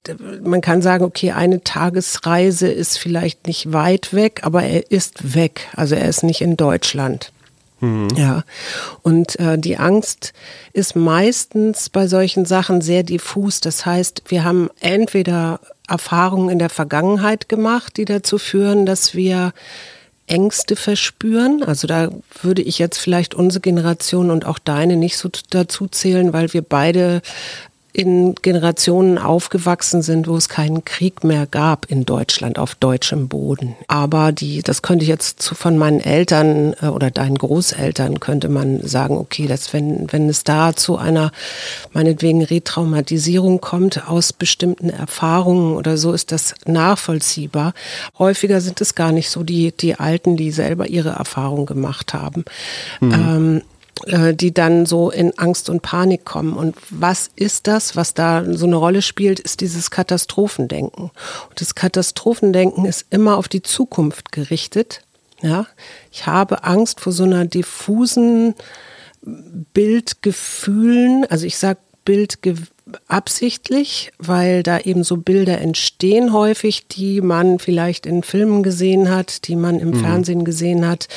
man 0.43 0.61
kann 0.61 0.83
sagen, 0.83 1.05
okay, 1.05 1.33
eine 1.33 1.63
Tagesreise 1.65 2.69
ist 2.69 2.99
vielleicht 2.99 3.47
nicht 3.47 3.73
weit 3.73 4.13
weg, 4.13 4.41
aber 4.43 4.63
er 4.63 4.91
ist 4.91 5.35
weg. 5.35 5.69
Also 5.75 5.95
er 5.95 6.09
ist 6.09 6.23
nicht 6.23 6.41
in 6.41 6.57
Deutschland. 6.57 7.33
Mhm. 7.81 8.09
Ja, 8.17 8.45
und 9.03 9.39
äh, 9.41 9.59
die 9.59 9.79
Angst 9.79 10.33
ist 10.73 10.97
meistens 10.97 11.89
bei 11.89 12.07
solchen 12.07 12.45
Sachen 12.45 12.81
sehr 12.81 13.03
diffus. 13.03 13.61
Das 13.61 13.87
heißt, 13.87 14.25
wir 14.29 14.45
haben 14.45 14.69
entweder 14.81 15.61
Erfahrungen 15.89 16.51
in 16.51 16.59
der 16.59 16.71
Vergangenheit 16.71 17.49
gemacht, 17.49 17.97
die 17.97 18.05
dazu 18.05 18.39
führen, 18.39 18.87
dass 18.87 19.15
wir 19.15 19.53
Ängste 20.27 20.77
verspüren. 20.77 21.65
Also 21.65 21.87
da 21.87 22.11
würde 22.43 22.63
ich 22.63 22.79
jetzt 22.79 22.99
vielleicht 22.99 23.35
unsere 23.35 23.61
Generation 23.61 24.31
und 24.31 24.47
auch 24.47 24.61
deine 24.61 24.97
nicht 24.97 25.17
so 25.17 25.29
dazu 25.51 25.89
zählen, 25.89 26.33
weil 26.33 26.53
wir 26.53 26.63
beide 26.63 27.21
in 27.93 28.35
Generationen 28.37 29.19
aufgewachsen 29.19 30.03
sind, 30.03 30.29
wo 30.29 30.37
es 30.37 30.49
keinen 30.49 30.85
Krieg 30.85 31.25
mehr 31.25 31.47
gab 31.47 31.87
in 31.91 32.07
Deutschland 32.07 32.59
auf 32.59 32.75
deutschem 32.75 33.29
Boden. 33.29 33.75
Aber 33.89 34.33
die, 34.33 34.63
das 34.63 34.83
könnte 34.83 35.03
ich 35.05 35.09
jetzt 35.09 35.43
zu, 35.43 35.55
von 35.55 35.77
meinen 35.77 36.01
Eltern 36.01 36.75
äh, 36.81 36.87
oder 36.87 37.11
deinen 37.11 37.37
Großeltern 37.37 38.21
könnte 38.21 38.49
man 38.49 38.81
sagen, 38.87 39.17
okay, 39.17 39.47
dass 39.47 39.73
wenn, 39.73 40.13
wenn 40.13 40.29
es 40.29 40.45
da 40.45 40.75
zu 40.77 40.99
einer 40.99 41.33
meinetwegen 41.93 42.45
Retraumatisierung 42.45 43.61
kommt 43.61 44.09
aus 44.09 44.33
bestimmten 44.33 44.91
Erfahrungen 44.91 45.77
oder 45.77 45.97
so, 45.97 46.13
ist 46.13 46.31
das 46.33 46.55
nachvollziehbar. 46.67 47.75
Häufiger 48.19 48.61
sind 48.61 48.81
es 48.81 48.95
gar 48.95 49.11
nicht 49.11 49.31
so 49.31 49.43
die, 49.43 49.73
die 49.73 49.97
Alten, 49.97 50.37
die 50.37 50.53
selber 50.53 50.87
ihre 50.87 51.11
Erfahrungen 51.11 51.67
gemacht 51.67 52.15
haben. 52.15 52.45
Mhm. 53.01 53.13
Ähm, 53.13 53.63
äh, 54.07 54.35
die 54.35 54.53
dann 54.53 54.87
so 54.87 55.11
in 55.11 55.37
Angst 55.39 55.69
und 55.69 55.83
Panik 55.83 56.25
kommen. 56.25 56.55
Und 56.55 56.77
was 56.91 57.31
ist 57.37 57.67
das, 57.67 57.97
was 57.97 58.15
da 58.15 58.45
so 58.53 58.67
eine 58.67 58.77
Rolle 58.77 59.03
spielt, 59.03 59.41
ist 59.41 59.61
dieses 59.61 59.91
Katastrophendenken. 59.91 61.05
Und 61.05 61.61
das 61.61 61.75
Katastrophendenken 61.75 62.85
ist 62.85 63.07
immer 63.11 63.37
auf 63.37 63.49
die 63.49 63.63
Zukunft 63.63 64.33
gerichtet. 64.33 65.03
Ja, 65.43 65.67
ich 66.13 66.27
habe 66.27 66.65
Angst 66.65 67.01
vor 67.01 67.13
so 67.13 67.25
einer 67.25 67.47
diffusen 67.47 68.55
Bildgefühlen, 69.23 71.27
also 71.29 71.47
ich 71.47 71.59
sage 71.59 71.79
Bild 72.05 72.39
absichtlich, 73.09 74.13
weil 74.19 74.63
da 74.63 74.79
eben 74.79 75.05
so 75.05 75.17
Bilder 75.17 75.59
entstehen 75.59 76.33
häufig, 76.33 76.87
die 76.89 77.21
man 77.21 77.59
vielleicht 77.59 78.07
in 78.07 78.23
Filmen 78.23 78.63
gesehen 78.63 79.11
hat, 79.11 79.47
die 79.47 79.57
man 79.57 79.79
im 79.79 79.91
mhm. 79.91 80.01
Fernsehen 80.01 80.45
gesehen 80.45 80.87
hat, 80.87 81.09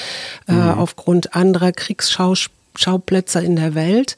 äh, 0.48 0.54
mhm. 0.54 0.70
aufgrund 0.72 1.36
anderer 1.36 1.72
Kriegsschauspiele 1.72 2.62
Schauplätze 2.75 3.42
in 3.42 3.56
der 3.56 3.75
Welt. 3.75 4.18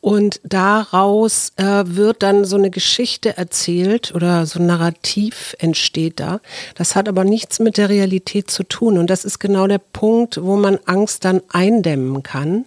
Und 0.00 0.40
daraus 0.44 1.52
äh, 1.56 1.82
wird 1.84 2.22
dann 2.22 2.44
so 2.44 2.56
eine 2.56 2.70
Geschichte 2.70 3.36
erzählt 3.36 4.14
oder 4.14 4.46
so 4.46 4.60
ein 4.60 4.66
Narrativ 4.66 5.56
entsteht 5.58 6.20
da. 6.20 6.40
Das 6.76 6.94
hat 6.94 7.08
aber 7.08 7.24
nichts 7.24 7.58
mit 7.58 7.76
der 7.76 7.88
Realität 7.88 8.48
zu 8.48 8.62
tun. 8.62 8.96
Und 8.96 9.10
das 9.10 9.24
ist 9.24 9.40
genau 9.40 9.66
der 9.66 9.78
Punkt, 9.78 10.40
wo 10.42 10.56
man 10.56 10.78
Angst 10.86 11.24
dann 11.24 11.42
eindämmen 11.48 12.22
kann, 12.22 12.64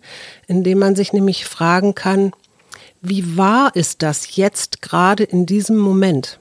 indem 0.47 0.79
man 0.79 0.95
sich 0.97 1.13
nämlich 1.13 1.45
fragen 1.45 1.95
kann, 1.95 2.33
wie 3.01 3.37
wahr 3.37 3.71
ist 3.75 4.03
das 4.03 4.35
jetzt 4.35 4.81
gerade 4.81 5.23
in 5.23 5.45
diesem 5.45 5.77
Moment? 5.77 6.39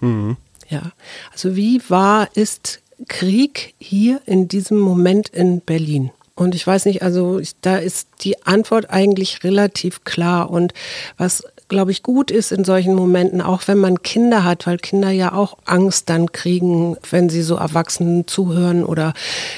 Mhm. 0.00 0.36
Ja, 0.68 0.92
also 1.32 1.56
wie 1.56 1.82
wahr 1.88 2.28
ist 2.34 2.80
Krieg 3.08 3.74
hier 3.78 4.20
in 4.24 4.48
diesem 4.48 4.78
Moment 4.78 5.28
in 5.30 5.60
Berlin? 5.60 6.10
Und 6.38 6.54
ich 6.54 6.64
weiß 6.64 6.84
nicht, 6.84 7.02
also 7.02 7.40
ich, 7.40 7.56
da 7.62 7.78
ist 7.78 8.06
die 8.20 8.40
Antwort 8.44 8.90
eigentlich 8.90 9.42
relativ 9.42 10.04
klar. 10.04 10.50
Und 10.50 10.72
was, 11.16 11.42
glaube 11.66 11.90
ich, 11.90 12.04
gut 12.04 12.30
ist 12.30 12.52
in 12.52 12.62
solchen 12.62 12.94
Momenten, 12.94 13.40
auch 13.40 13.62
wenn 13.66 13.78
man 13.78 14.04
Kinder 14.04 14.44
hat, 14.44 14.64
weil 14.68 14.78
Kinder 14.78 15.10
ja 15.10 15.32
auch 15.32 15.58
Angst 15.64 16.08
dann 16.08 16.30
kriegen, 16.30 16.96
wenn 17.10 17.28
sie 17.28 17.42
so 17.42 17.56
Erwachsenen 17.56 18.28
zuhören 18.28 18.84
oder 18.84 19.14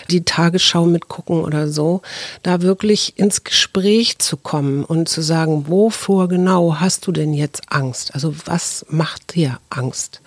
die 0.09 0.25
Tagesschau 0.25 0.87
mitgucken 0.87 1.45
oder 1.45 1.69
so, 1.69 2.01
da 2.43 2.63
wirklich 2.63 3.19
ins 3.19 3.45
Gespräch 3.45 4.19
zu 4.19 4.39
kommen 4.39 4.83
und 4.83 5.07
zu 5.07 5.21
sagen, 5.21 5.67
wovor 5.69 6.29
genau 6.31 6.77
hast 6.81 7.07
du 7.07 7.13
denn 7.13 7.35
jetzt 7.35 7.61
Angst? 7.69 8.15
Also 8.15 8.35
was 8.47 8.87
macht 8.89 9.35
dir 9.35 9.59
Angst? 9.69 10.23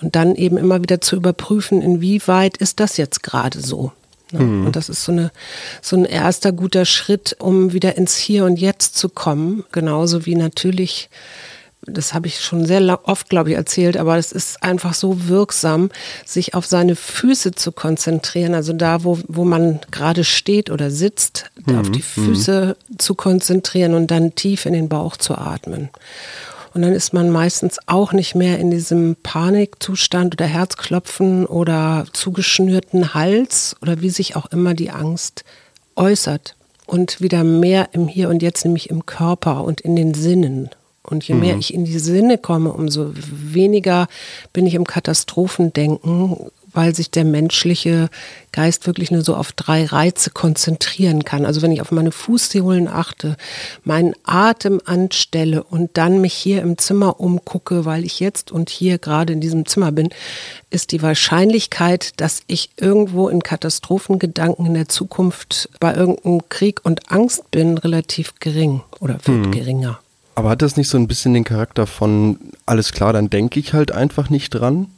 Und 0.00 0.14
dann 0.14 0.36
eben 0.36 0.56
immer 0.56 0.80
wieder 0.80 1.00
zu 1.00 1.16
überprüfen, 1.16 1.82
inwieweit 1.82 2.58
ist 2.58 2.78
das 2.78 2.96
jetzt 2.96 3.24
gerade 3.24 3.60
so? 3.60 3.90
Ne? 4.32 4.40
Mhm. 4.40 4.66
Und 4.66 4.76
das 4.76 4.88
ist 4.88 5.04
so, 5.04 5.12
eine, 5.12 5.30
so 5.82 5.96
ein 5.96 6.04
erster 6.04 6.52
guter 6.52 6.84
Schritt, 6.84 7.36
um 7.38 7.72
wieder 7.72 7.96
ins 7.96 8.16
Hier 8.16 8.44
und 8.44 8.58
Jetzt 8.58 8.96
zu 8.96 9.08
kommen. 9.08 9.64
Genauso 9.72 10.26
wie 10.26 10.34
natürlich, 10.34 11.08
das 11.82 12.14
habe 12.14 12.26
ich 12.26 12.40
schon 12.40 12.66
sehr 12.66 13.00
oft, 13.08 13.28
glaube 13.28 13.50
ich, 13.50 13.56
erzählt, 13.56 13.96
aber 13.96 14.16
es 14.16 14.32
ist 14.32 14.62
einfach 14.62 14.94
so 14.94 15.28
wirksam, 15.28 15.90
sich 16.24 16.54
auf 16.54 16.66
seine 16.66 16.96
Füße 16.96 17.52
zu 17.52 17.70
konzentrieren. 17.70 18.54
Also 18.54 18.72
da, 18.72 19.04
wo, 19.04 19.18
wo 19.28 19.44
man 19.44 19.80
gerade 19.90 20.24
steht 20.24 20.70
oder 20.70 20.90
sitzt, 20.90 21.50
mhm. 21.64 21.78
auf 21.78 21.90
die 21.90 22.00
mhm. 22.00 22.24
Füße 22.24 22.76
mhm. 22.88 22.98
zu 22.98 23.14
konzentrieren 23.14 23.94
und 23.94 24.10
dann 24.10 24.34
tief 24.34 24.66
in 24.66 24.72
den 24.72 24.88
Bauch 24.88 25.16
zu 25.16 25.36
atmen. 25.36 25.90
Und 26.76 26.82
dann 26.82 26.92
ist 26.92 27.14
man 27.14 27.30
meistens 27.30 27.78
auch 27.86 28.12
nicht 28.12 28.34
mehr 28.34 28.58
in 28.58 28.70
diesem 28.70 29.16
Panikzustand 29.22 30.34
oder 30.34 30.44
Herzklopfen 30.44 31.46
oder 31.46 32.04
zugeschnürten 32.12 33.14
Hals 33.14 33.76
oder 33.80 34.02
wie 34.02 34.10
sich 34.10 34.36
auch 34.36 34.44
immer 34.52 34.74
die 34.74 34.90
Angst 34.90 35.44
äußert. 35.94 36.54
Und 36.84 37.22
wieder 37.22 37.44
mehr 37.44 37.88
im 37.92 38.08
Hier 38.08 38.28
und 38.28 38.42
Jetzt, 38.42 38.66
nämlich 38.66 38.90
im 38.90 39.06
Körper 39.06 39.64
und 39.64 39.80
in 39.80 39.96
den 39.96 40.12
Sinnen. 40.12 40.68
Und 41.02 41.26
je 41.26 41.34
mehr 41.34 41.54
mhm. 41.54 41.60
ich 41.60 41.72
in 41.72 41.86
die 41.86 41.98
Sinne 41.98 42.36
komme, 42.36 42.70
umso 42.74 43.10
weniger 43.14 44.06
bin 44.52 44.66
ich 44.66 44.74
im 44.74 44.84
Katastrophendenken 44.84 46.36
weil 46.76 46.94
sich 46.94 47.10
der 47.10 47.24
menschliche 47.24 48.08
Geist 48.52 48.86
wirklich 48.86 49.10
nur 49.10 49.22
so 49.22 49.34
auf 49.34 49.52
drei 49.52 49.86
Reize 49.86 50.30
konzentrieren 50.30 51.24
kann. 51.24 51.44
Also 51.44 51.62
wenn 51.62 51.72
ich 51.72 51.80
auf 51.80 51.90
meine 51.90 52.12
Fußsohlen 52.12 52.86
achte, 52.86 53.36
meinen 53.84 54.14
Atem 54.24 54.80
anstelle 54.84 55.62
und 55.64 55.90
dann 55.94 56.20
mich 56.20 56.34
hier 56.34 56.62
im 56.62 56.78
Zimmer 56.78 57.18
umgucke, 57.18 57.84
weil 57.84 58.04
ich 58.04 58.20
jetzt 58.20 58.52
und 58.52 58.70
hier 58.70 58.98
gerade 58.98 59.32
in 59.32 59.40
diesem 59.40 59.66
Zimmer 59.66 59.90
bin, 59.90 60.10
ist 60.70 60.92
die 60.92 61.02
Wahrscheinlichkeit, 61.02 62.20
dass 62.20 62.42
ich 62.46 62.70
irgendwo 62.76 63.28
in 63.28 63.42
Katastrophengedanken 63.42 64.66
in 64.66 64.74
der 64.74 64.88
Zukunft 64.88 65.70
bei 65.80 65.94
irgendeinem 65.94 66.42
Krieg 66.48 66.84
und 66.84 67.10
Angst 67.10 67.50
bin, 67.50 67.78
relativ 67.78 68.34
gering 68.40 68.82
oder 69.00 69.14
wird 69.24 69.46
hm. 69.46 69.50
geringer. 69.50 69.98
Aber 70.34 70.50
hat 70.50 70.60
das 70.60 70.76
nicht 70.76 70.90
so 70.90 70.98
ein 70.98 71.08
bisschen 71.08 71.32
den 71.32 71.44
Charakter 71.44 71.86
von, 71.86 72.38
alles 72.66 72.92
klar, 72.92 73.14
dann 73.14 73.30
denke 73.30 73.58
ich 73.58 73.72
halt 73.72 73.90
einfach 73.90 74.28
nicht 74.28 74.50
dran? 74.50 74.88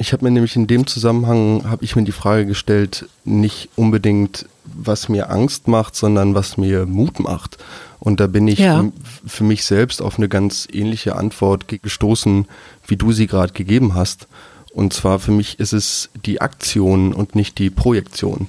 Ich 0.00 0.14
habe 0.14 0.24
mir 0.24 0.30
nämlich 0.30 0.56
in 0.56 0.66
dem 0.66 0.86
Zusammenhang, 0.86 1.68
habe 1.68 1.84
ich 1.84 1.94
mir 1.94 2.04
die 2.04 2.10
Frage 2.10 2.46
gestellt, 2.46 3.04
nicht 3.26 3.68
unbedingt, 3.76 4.46
was 4.64 5.10
mir 5.10 5.28
Angst 5.28 5.68
macht, 5.68 5.94
sondern 5.94 6.34
was 6.34 6.56
mir 6.56 6.86
Mut 6.86 7.20
macht. 7.20 7.58
Und 7.98 8.18
da 8.18 8.26
bin 8.26 8.48
ich 8.48 8.60
ja. 8.60 8.82
für 9.26 9.44
mich 9.44 9.66
selbst 9.66 10.00
auf 10.00 10.16
eine 10.16 10.30
ganz 10.30 10.66
ähnliche 10.72 11.16
Antwort 11.16 11.66
gestoßen, 11.68 12.46
wie 12.86 12.96
du 12.96 13.12
sie 13.12 13.26
gerade 13.26 13.52
gegeben 13.52 13.94
hast. 13.94 14.26
Und 14.72 14.94
zwar 14.94 15.18
für 15.18 15.32
mich 15.32 15.60
ist 15.60 15.74
es 15.74 16.08
die 16.24 16.40
Aktion 16.40 17.12
und 17.12 17.34
nicht 17.34 17.58
die 17.58 17.68
Projektion. 17.68 18.48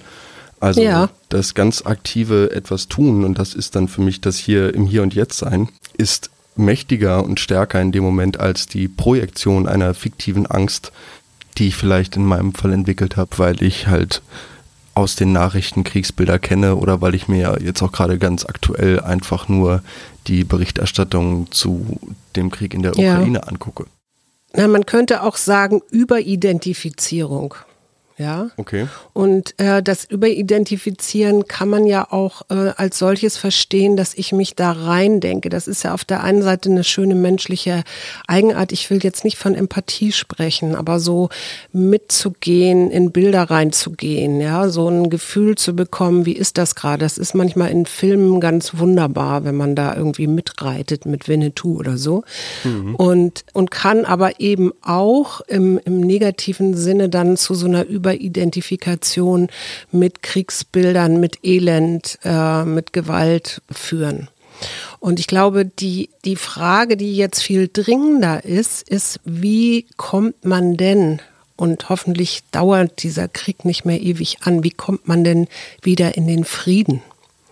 Also 0.62 0.82
ja. 0.82 1.10
das 1.28 1.54
ganz 1.54 1.86
aktive 1.86 2.52
etwas 2.52 2.88
tun, 2.88 3.26
und 3.26 3.38
das 3.38 3.56
ist 3.56 3.76
dann 3.76 3.90
für 3.90 4.02
mich 4.02 4.22
das 4.22 4.38
hier 4.38 4.74
im 4.74 4.86
Hier 4.86 5.04
und 5.04 5.14
Jetzt 5.14 5.40
sein, 5.40 5.68
ist 5.98 6.30
mächtiger 6.56 7.26
und 7.26 7.42
stärker 7.42 7.82
in 7.82 7.92
dem 7.92 8.04
Moment 8.04 8.40
als 8.40 8.68
die 8.68 8.88
Projektion 8.88 9.68
einer 9.68 9.94
fiktiven 9.94 10.46
Angst, 10.46 10.94
die 11.62 11.68
ich 11.68 11.76
vielleicht 11.76 12.16
in 12.16 12.26
meinem 12.26 12.56
Fall 12.56 12.74
entwickelt 12.74 13.18
habe, 13.18 13.38
weil 13.38 13.62
ich 13.62 13.86
halt 13.86 14.24
aus 14.96 15.16
den 15.16 15.32
Nachrichten 15.32 15.84
Kriegsbilder 15.84 16.40
kenne 16.40 16.76
oder 16.76 17.02
weil 17.02 17.14
ich 17.14 17.28
mir 17.28 17.60
jetzt 17.62 17.84
auch 17.84 17.92
gerade 17.92 18.18
ganz 18.18 18.48
aktuell 18.48 19.00
einfach 19.00 19.48
nur 19.48 19.84
die 20.26 20.44
Berichterstattung 20.44 21.52
zu 21.52 22.00
dem 22.36 22.50
Krieg 22.50 22.74
in 22.74 22.82
der 22.82 22.94
Ukraine 22.94 23.38
ja. 23.38 23.44
angucke. 23.44 23.86
Na, 24.54 24.68
man 24.68 24.88
könnte 24.88 25.22
auch 25.22 25.38
sagen 25.38 25.82
Überidentifizierung. 25.92 27.54
Ja. 28.22 28.52
Okay. 28.58 28.88
Und 29.14 29.60
äh, 29.60 29.82
das 29.82 30.06
Überidentifizieren 30.06 31.48
kann 31.48 31.70
man 31.70 31.88
ja 31.88 32.08
auch 32.12 32.44
äh, 32.50 32.72
als 32.78 33.00
solches 33.00 33.38
verstehen, 33.38 33.98
dass 33.98 34.14
ich 34.14 34.32
mich 34.32 34.56
da 34.56 34.72
rein 34.72 35.20
denke. 35.20 35.50
Das 35.50 35.68
ist 35.68 35.84
ja 35.84 35.94
auf 35.96 36.06
der 36.06 36.24
einen 36.24 36.44
Seite 36.44 36.70
eine 36.70 36.84
schöne 36.84 37.16
menschliche 37.16 37.84
Eigenart. 38.28 38.72
Ich 38.72 38.90
will 38.92 39.00
jetzt 39.02 39.24
nicht 39.24 39.38
von 39.40 39.56
Empathie 39.56 40.12
sprechen, 40.12 40.76
aber 40.76 41.00
so 41.00 41.30
mitzugehen, 41.74 42.92
in 42.92 43.12
Bilder 43.12 43.44
reinzugehen, 43.50 44.40
ja, 44.40 44.70
so 44.70 44.88
ein 44.88 45.10
Gefühl 45.10 45.56
zu 45.56 45.76
bekommen, 45.76 46.28
wie 46.28 46.34
ist 46.34 46.60
das 46.60 46.76
gerade? 46.76 47.00
Das 47.00 47.18
ist 47.18 47.34
manchmal 47.34 47.72
in 47.72 47.88
Filmen 47.88 48.40
ganz 48.40 48.78
wunderbar, 48.78 49.46
wenn 49.46 49.56
man 49.56 49.76
da 49.76 49.96
irgendwie 49.96 50.28
mitreitet 50.28 51.08
mit 51.08 51.28
Winnetou 51.28 51.78
oder 51.80 51.98
so. 51.98 52.24
Mhm. 52.64 52.96
Und, 52.96 53.46
und 53.54 53.72
kann 53.72 54.06
aber 54.06 54.40
eben 54.40 54.72
auch 54.84 55.42
im, 55.42 55.80
im 55.84 56.02
negativen 56.02 56.76
Sinne 56.76 57.10
dann 57.10 57.36
zu 57.36 57.56
so 57.56 57.66
einer 57.66 57.86
Über 57.86 58.11
Identifikation 58.16 59.50
mit 59.92 60.24
Kriegsbildern, 60.24 61.20
mit 61.20 61.40
Elend, 61.44 62.20
äh, 62.24 62.64
mit 62.66 62.94
Gewalt 62.94 63.62
führen. 63.72 64.30
Und 65.00 65.20
ich 65.20 65.28
glaube, 65.28 65.66
die, 65.66 66.10
die 66.26 66.36
Frage, 66.36 66.98
die 66.98 67.16
jetzt 67.16 67.42
viel 67.42 67.70
dringender 67.72 68.46
ist, 68.46 68.88
ist, 68.88 69.20
wie 69.26 69.86
kommt 69.98 70.46
man 70.46 70.78
denn, 70.78 71.22
und 71.56 71.90
hoffentlich 71.90 72.42
dauert 72.52 73.04
dieser 73.04 73.28
Krieg 73.28 73.66
nicht 73.66 73.86
mehr 73.86 74.02
ewig 74.02 74.38
an, 74.42 74.64
wie 74.64 74.72
kommt 74.72 75.08
man 75.08 75.24
denn 75.24 75.48
wieder 75.82 76.16
in 76.16 76.28
den 76.28 76.44
Frieden? 76.44 77.02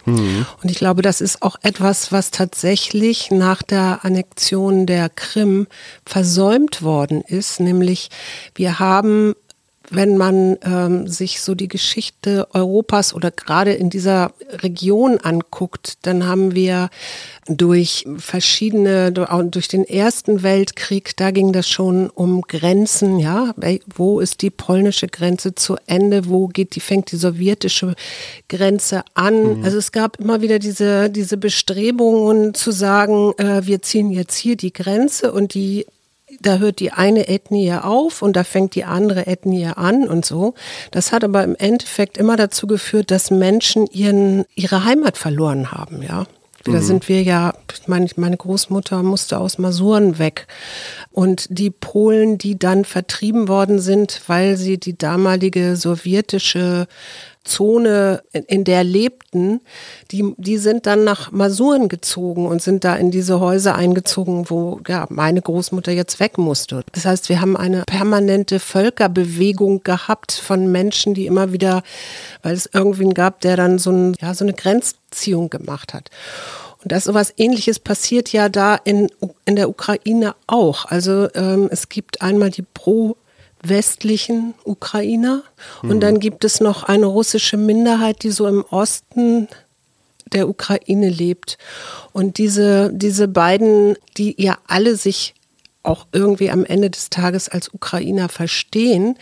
Mhm. 0.05 0.45
Und 0.61 0.71
ich 0.71 0.77
glaube, 0.77 1.01
das 1.01 1.21
ist 1.21 1.41
auch 1.41 1.57
etwas, 1.61 2.11
was 2.11 2.31
tatsächlich 2.31 3.31
nach 3.31 3.61
der 3.61 3.99
Annexion 4.03 4.85
der 4.85 5.09
Krim 5.09 5.67
versäumt 6.05 6.81
worden 6.81 7.21
ist, 7.21 7.59
nämlich 7.59 8.09
wir 8.55 8.79
haben 8.79 9.35
wenn 9.91 10.17
man 10.17 10.57
ähm, 10.63 11.07
sich 11.07 11.41
so 11.41 11.55
die 11.55 11.67
Geschichte 11.67 12.47
Europas 12.53 13.13
oder 13.13 13.31
gerade 13.31 13.73
in 13.73 13.89
dieser 13.89 14.31
Region 14.49 15.17
anguckt, 15.19 15.97
dann 16.03 16.27
haben 16.27 16.53
wir 16.55 16.89
durch 17.47 18.05
verschiedene, 18.17 19.11
durch 19.11 19.67
den 19.67 19.83
Ersten 19.83 20.43
Weltkrieg, 20.43 21.17
da 21.17 21.31
ging 21.31 21.51
das 21.51 21.67
schon 21.67 22.09
um 22.09 22.41
Grenzen, 22.43 23.19
ja, 23.19 23.53
wo 23.95 24.19
ist 24.19 24.41
die 24.41 24.51
polnische 24.51 25.07
Grenze 25.07 25.55
zu 25.55 25.77
Ende, 25.87 26.29
wo 26.29 26.47
geht 26.47 26.75
die, 26.75 26.79
fängt 26.79 27.11
die 27.11 27.17
sowjetische 27.17 27.95
Grenze 28.47 29.03
an. 29.15 29.59
Mhm. 29.59 29.63
Also 29.63 29.77
es 29.77 29.91
gab 29.91 30.19
immer 30.19 30.41
wieder 30.41 30.59
diese, 30.59 31.09
diese 31.09 31.37
Bestrebungen 31.37 32.53
zu 32.53 32.71
sagen, 32.71 33.33
äh, 33.37 33.65
wir 33.65 33.81
ziehen 33.81 34.11
jetzt 34.11 34.35
hier 34.35 34.55
die 34.55 34.73
Grenze 34.73 35.31
und 35.31 35.53
die 35.53 35.85
da 36.41 36.57
hört 36.57 36.79
die 36.79 36.91
eine 36.91 37.27
Ethnie 37.27 37.73
auf 37.73 38.21
und 38.21 38.35
da 38.35 38.43
fängt 38.43 38.75
die 38.75 38.85
andere 38.85 39.27
Ethnie 39.27 39.67
an 39.67 40.07
und 40.07 40.25
so. 40.25 40.53
Das 40.91 41.11
hat 41.11 41.23
aber 41.23 41.43
im 41.43 41.55
Endeffekt 41.55 42.17
immer 42.17 42.35
dazu 42.35 42.67
geführt, 42.67 43.11
dass 43.11 43.31
Menschen 43.31 43.87
ihren, 43.87 44.45
ihre 44.55 44.85
Heimat 44.85 45.17
verloren 45.17 45.71
haben, 45.71 46.01
ja. 46.01 46.25
Da 46.65 46.73
mhm. 46.73 46.81
sind 46.81 47.09
wir 47.09 47.23
ja, 47.23 47.53
meine, 47.87 48.07
meine 48.17 48.35
Großmutter 48.35 49.01
musste 49.01 49.39
aus 49.39 49.57
Masuren 49.57 50.19
weg. 50.19 50.47
Und 51.11 51.47
die 51.49 51.69
Polen, 51.69 52.37
die 52.37 52.59
dann 52.59 52.83
vertrieben 52.83 53.47
worden 53.47 53.79
sind, 53.79 54.21
weil 54.27 54.57
sie 54.57 54.77
die 54.77 54.97
damalige 54.97 55.77
sowjetische 55.77 56.87
Zone, 57.49 58.21
in 58.31 58.63
der 58.63 58.83
lebten, 58.83 59.59
die, 60.11 60.33
die 60.37 60.57
sind 60.57 60.85
dann 60.85 61.03
nach 61.03 61.31
Masuren 61.31 61.89
gezogen 61.89 62.45
und 62.45 62.61
sind 62.61 62.83
da 62.83 62.95
in 62.95 63.11
diese 63.11 63.39
Häuser 63.39 63.75
eingezogen, 63.75 64.49
wo 64.49 64.79
ja, 64.87 65.07
meine 65.09 65.41
Großmutter 65.41 65.91
jetzt 65.91 66.19
weg 66.19 66.37
musste. 66.37 66.83
Das 66.93 67.05
heißt, 67.05 67.27
wir 67.27 67.41
haben 67.41 67.57
eine 67.57 67.83
permanente 67.85 68.59
Völkerbewegung 68.59 69.83
gehabt 69.83 70.31
von 70.31 70.71
Menschen, 70.71 71.13
die 71.13 71.25
immer 71.25 71.51
wieder, 71.51 71.83
weil 72.43 72.53
es 72.53 72.69
irgendwen 72.71 73.13
gab, 73.13 73.41
der 73.41 73.57
dann 73.57 73.79
so, 73.79 73.91
ein, 73.91 74.15
ja, 74.21 74.33
so 74.33 74.45
eine 74.45 74.53
Grenzziehung 74.53 75.49
gemacht 75.49 75.93
hat. 75.93 76.09
Und 76.81 76.93
das 76.93 77.03
sowas 77.03 77.33
ähnliches 77.35 77.77
passiert 77.77 78.31
ja 78.31 78.47
da 78.47 78.75
in, 78.75 79.09
in 79.43 79.57
der 79.57 79.67
Ukraine 79.67 80.33
auch. 80.47 80.85
Also 80.85 81.27
ähm, 81.35 81.67
es 81.71 81.89
gibt 81.89 82.21
einmal 82.21 82.51
die 82.51 82.61
Pro- 82.61 83.17
westlichen 83.61 84.53
Ukrainer. 84.63 85.43
Und 85.81 85.95
mhm. 85.95 85.99
dann 85.99 86.19
gibt 86.19 86.45
es 86.45 86.59
noch 86.59 86.83
eine 86.83 87.05
russische 87.05 87.57
Minderheit, 87.57 88.23
die 88.23 88.31
so 88.31 88.47
im 88.47 88.63
Osten 88.69 89.47
der 90.33 90.47
Ukraine 90.47 91.09
lebt. 91.09 91.57
Und 92.13 92.37
diese, 92.37 92.91
diese 92.93 93.27
beiden, 93.27 93.95
die 94.17 94.35
ja 94.41 94.57
alle 94.67 94.95
sich 94.95 95.33
auch 95.89 96.05
irgendwie 96.11 96.51
am 96.51 96.63
Ende 96.63 96.89
des 96.89 97.09
Tages 97.09 97.49
als 97.49 97.73
Ukrainer 97.73 98.29
verstehen, 98.29 99.17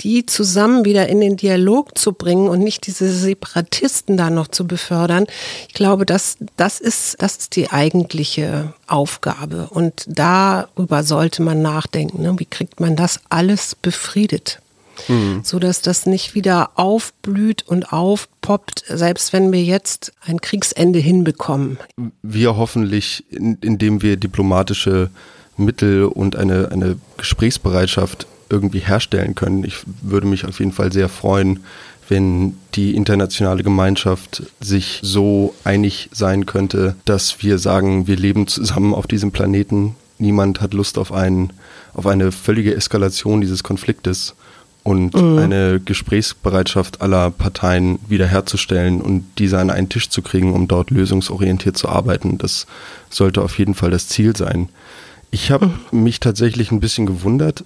die 0.00 0.24
zusammen 0.24 0.84
wieder 0.84 1.08
in 1.08 1.20
den 1.20 1.36
Dialog 1.36 1.98
zu 1.98 2.12
bringen 2.12 2.48
und 2.48 2.60
nicht 2.60 2.86
diese 2.86 3.12
Separatisten 3.12 4.16
da 4.16 4.30
noch 4.30 4.48
zu 4.48 4.66
befördern. 4.66 5.26
Ich 5.68 5.74
glaube, 5.74 6.06
das, 6.06 6.38
das, 6.56 6.80
ist, 6.80 7.20
das 7.20 7.36
ist 7.36 7.56
die 7.56 7.70
eigentliche 7.70 8.72
Aufgabe. 8.86 9.66
Und 9.70 10.04
darüber 10.06 11.02
sollte 11.02 11.42
man 11.42 11.60
nachdenken. 11.60 12.22
Ne? 12.22 12.38
Wie 12.38 12.46
kriegt 12.46 12.80
man 12.80 12.96
das 12.96 13.20
alles 13.28 13.74
befriedet? 13.74 14.60
Mhm. 15.08 15.40
so 15.42 15.58
dass 15.58 15.80
das 15.80 16.04
nicht 16.04 16.34
wieder 16.34 16.72
aufblüht 16.74 17.66
und 17.66 17.94
aufpoppt, 17.94 18.84
selbst 18.86 19.32
wenn 19.32 19.50
wir 19.50 19.62
jetzt 19.62 20.12
ein 20.20 20.40
Kriegsende 20.40 20.98
hinbekommen. 20.98 21.78
Wir 22.22 22.56
hoffentlich, 22.58 23.24
indem 23.30 24.02
wir 24.02 24.18
diplomatische 24.18 25.10
Mittel 25.56 26.04
und 26.04 26.36
eine, 26.36 26.70
eine 26.72 26.96
Gesprächsbereitschaft 27.16 28.26
irgendwie 28.48 28.80
herstellen 28.80 29.34
können. 29.34 29.64
Ich 29.64 29.76
würde 30.02 30.26
mich 30.26 30.46
auf 30.46 30.58
jeden 30.58 30.72
Fall 30.72 30.92
sehr 30.92 31.08
freuen, 31.08 31.60
wenn 32.08 32.56
die 32.74 32.94
internationale 32.94 33.62
Gemeinschaft 33.62 34.42
sich 34.60 35.00
so 35.02 35.54
einig 35.64 36.10
sein 36.12 36.46
könnte, 36.46 36.96
dass 37.04 37.42
wir 37.42 37.58
sagen, 37.58 38.06
wir 38.06 38.16
leben 38.16 38.46
zusammen 38.46 38.92
auf 38.92 39.06
diesem 39.06 39.32
Planeten. 39.32 39.94
Niemand 40.18 40.60
hat 40.60 40.74
Lust 40.74 40.98
auf, 40.98 41.12
einen, 41.12 41.52
auf 41.94 42.06
eine 42.06 42.30
völlige 42.30 42.74
Eskalation 42.74 43.40
dieses 43.40 43.62
Konfliktes 43.62 44.34
und 44.82 45.14
mhm. 45.14 45.38
eine 45.38 45.80
Gesprächsbereitschaft 45.80 47.00
aller 47.00 47.30
Parteien 47.30 47.98
wiederherzustellen 48.08 49.00
und 49.00 49.24
diese 49.38 49.58
an 49.58 49.70
einen 49.70 49.88
Tisch 49.88 50.10
zu 50.10 50.22
kriegen, 50.22 50.52
um 50.52 50.66
dort 50.66 50.90
lösungsorientiert 50.90 51.78
zu 51.78 51.88
arbeiten. 51.88 52.36
Das 52.38 52.66
sollte 53.08 53.42
auf 53.42 53.58
jeden 53.58 53.74
Fall 53.74 53.90
das 53.90 54.08
Ziel 54.08 54.36
sein. 54.36 54.68
Ich 55.32 55.50
habe 55.50 55.72
mhm. 55.90 56.04
mich 56.04 56.20
tatsächlich 56.20 56.70
ein 56.70 56.78
bisschen 56.78 57.06
gewundert. 57.06 57.64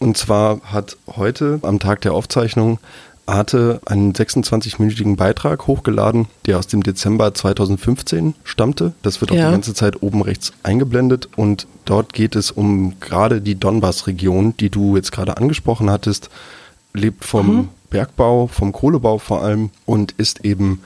Und 0.00 0.18
zwar 0.18 0.60
hat 0.64 0.96
heute 1.06 1.60
am 1.62 1.78
Tag 1.78 2.02
der 2.02 2.12
Aufzeichnung 2.12 2.78
Arte 3.26 3.80
einen 3.86 4.12
26-minütigen 4.12 5.16
Beitrag 5.16 5.68
hochgeladen, 5.68 6.26
der 6.46 6.58
aus 6.58 6.66
dem 6.66 6.82
Dezember 6.82 7.32
2015 7.32 8.34
stammte. 8.42 8.92
Das 9.02 9.20
wird 9.20 9.30
auch 9.30 9.36
ja. 9.36 9.46
die 9.46 9.52
ganze 9.52 9.72
Zeit 9.72 10.02
oben 10.02 10.22
rechts 10.22 10.52
eingeblendet 10.64 11.28
und 11.36 11.68
dort 11.84 12.12
geht 12.12 12.34
es 12.34 12.50
um 12.50 12.98
gerade 12.98 13.40
die 13.40 13.54
Donbass-Region, 13.54 14.54
die 14.58 14.68
du 14.68 14.96
jetzt 14.96 15.12
gerade 15.12 15.36
angesprochen 15.36 15.90
hattest, 15.90 16.28
lebt 16.92 17.24
vom 17.24 17.54
mhm. 17.54 17.68
Bergbau, 17.90 18.48
vom 18.48 18.72
Kohlebau 18.72 19.18
vor 19.18 19.42
allem 19.42 19.70
und 19.86 20.12
ist 20.12 20.44
eben 20.44 20.80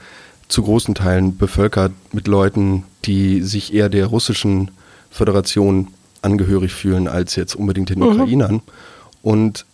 zu 0.47 0.61
großen 0.61 0.93
Teilen 0.93 1.37
bevölkert 1.37 1.93
mit 2.11 2.27
Leuten, 2.27 2.83
die 3.05 3.41
sich 3.41 3.73
eher 3.73 3.89
der 3.89 4.05
russischen 4.05 4.69
Föderation 5.09 5.87
angehörig 6.21 6.73
fühlen 6.73 7.07
als 7.07 7.35
jetzt 7.35 7.55
unbedingt 7.55 7.89
den 7.89 7.99
mhm. 7.99 8.07
Ukrainern. 8.07 8.61
Und 9.21 9.65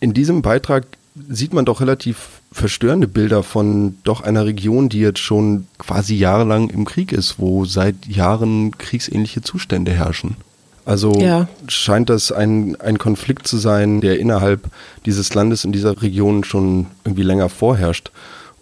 in 0.00 0.14
diesem 0.14 0.42
Beitrag 0.42 0.86
sieht 1.28 1.52
man 1.54 1.64
doch 1.64 1.80
relativ 1.80 2.40
verstörende 2.52 3.08
Bilder 3.08 3.42
von 3.42 3.98
doch 4.04 4.20
einer 4.20 4.44
Region, 4.44 4.88
die 4.88 5.00
jetzt 5.00 5.18
schon 5.18 5.66
quasi 5.78 6.14
jahrelang 6.14 6.70
im 6.70 6.84
Krieg 6.84 7.12
ist, 7.12 7.38
wo 7.38 7.64
seit 7.64 8.06
Jahren 8.06 8.76
kriegsähnliche 8.76 9.42
Zustände 9.42 9.92
herrschen. 9.92 10.36
Also 10.84 11.18
ja. 11.20 11.48
scheint 11.66 12.10
das 12.10 12.30
ein, 12.30 12.76
ein 12.80 12.98
Konflikt 12.98 13.48
zu 13.48 13.56
sein, 13.56 14.00
der 14.00 14.20
innerhalb 14.20 14.70
dieses 15.04 15.34
Landes 15.34 15.64
in 15.64 15.72
dieser 15.72 16.00
Region 16.00 16.44
schon 16.44 16.86
irgendwie 17.04 17.24
länger 17.24 17.48
vorherrscht. 17.48 18.12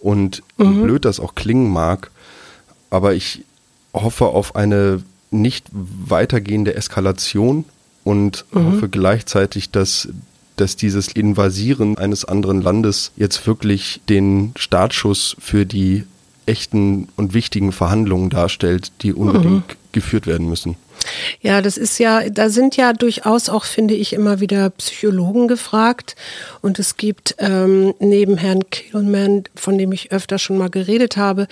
Und 0.00 0.42
mhm. 0.56 0.82
blöd 0.82 1.04
das 1.04 1.20
auch 1.20 1.34
klingen 1.34 1.70
mag, 1.70 2.10
aber 2.90 3.14
ich 3.14 3.44
hoffe 3.92 4.26
auf 4.26 4.56
eine 4.56 5.02
nicht 5.34 5.66
weitergehende 5.72 6.74
Eskalation 6.74 7.64
und 8.04 8.44
mhm. 8.52 8.66
hoffe 8.66 8.88
gleichzeitig, 8.88 9.70
dass, 9.70 10.08
dass 10.56 10.76
dieses 10.76 11.08
Invasieren 11.08 11.98
eines 11.98 12.24
anderen 12.24 12.62
Landes 12.62 13.12
jetzt 13.16 13.46
wirklich 13.46 14.00
den 14.08 14.52
Startschuss 14.56 15.36
für 15.38 15.66
die 15.66 16.04
echten 16.46 17.08
und 17.16 17.34
wichtigen 17.34 17.72
Verhandlungen 17.72 18.30
darstellt, 18.30 18.92
die 19.02 19.12
unbedingt 19.14 19.68
mhm. 19.68 19.76
geführt 19.92 20.26
werden 20.26 20.48
müssen. 20.48 20.76
Ja, 21.40 21.62
das 21.62 21.76
ist 21.76 21.98
ja, 21.98 22.28
da 22.28 22.48
sind 22.48 22.76
ja 22.76 22.92
durchaus 22.92 23.48
auch, 23.48 23.64
finde 23.64 23.94
ich, 23.94 24.12
immer 24.12 24.40
wieder 24.40 24.70
Psychologen 24.70 25.48
gefragt. 25.48 26.16
Und 26.62 26.78
es 26.78 26.96
gibt 26.96 27.36
ähm, 27.38 27.94
neben 27.98 28.36
Herrn 28.36 28.68
Kielman, 28.70 29.44
von 29.54 29.78
dem 29.78 29.92
ich 29.92 30.12
öfter 30.12 30.38
schon 30.38 30.58
mal 30.58 30.70
geredet 30.70 31.16
habe, 31.16 31.46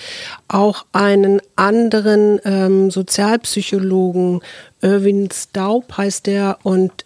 auch 0.49 0.87
einen 0.93 1.41
anderen 1.57 2.41
ähm, 2.45 2.91
Sozialpsychologen, 2.91 4.41
Irwin 4.81 5.29
Staub 5.33 5.97
heißt 5.97 6.27
der, 6.27 6.59
und 6.63 7.05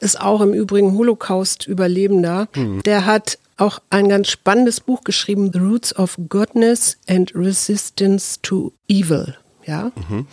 ist 0.00 0.20
auch 0.20 0.40
im 0.40 0.54
Übrigen 0.54 0.96
Holocaust-Überlebender. 0.96 2.48
Mhm. 2.54 2.82
Der 2.84 3.06
hat 3.06 3.38
auch 3.56 3.80
ein 3.90 4.08
ganz 4.08 4.28
spannendes 4.28 4.80
Buch 4.80 5.02
geschrieben, 5.02 5.50
The 5.52 5.58
Roots 5.58 5.96
of 5.96 6.16
Goodness 6.28 6.96
and 7.08 7.32
Resistance 7.34 8.38
to 8.42 8.72
Evil. 8.88 9.36
Ja. 9.66 9.90
Mhm. 10.08 10.26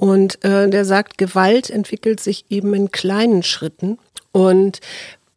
Und 0.00 0.42
äh, 0.46 0.70
der 0.70 0.86
sagt, 0.86 1.18
Gewalt 1.18 1.68
entwickelt 1.68 2.20
sich 2.20 2.46
eben 2.48 2.72
in 2.72 2.90
kleinen 2.90 3.42
Schritten. 3.42 3.98
Und 4.32 4.80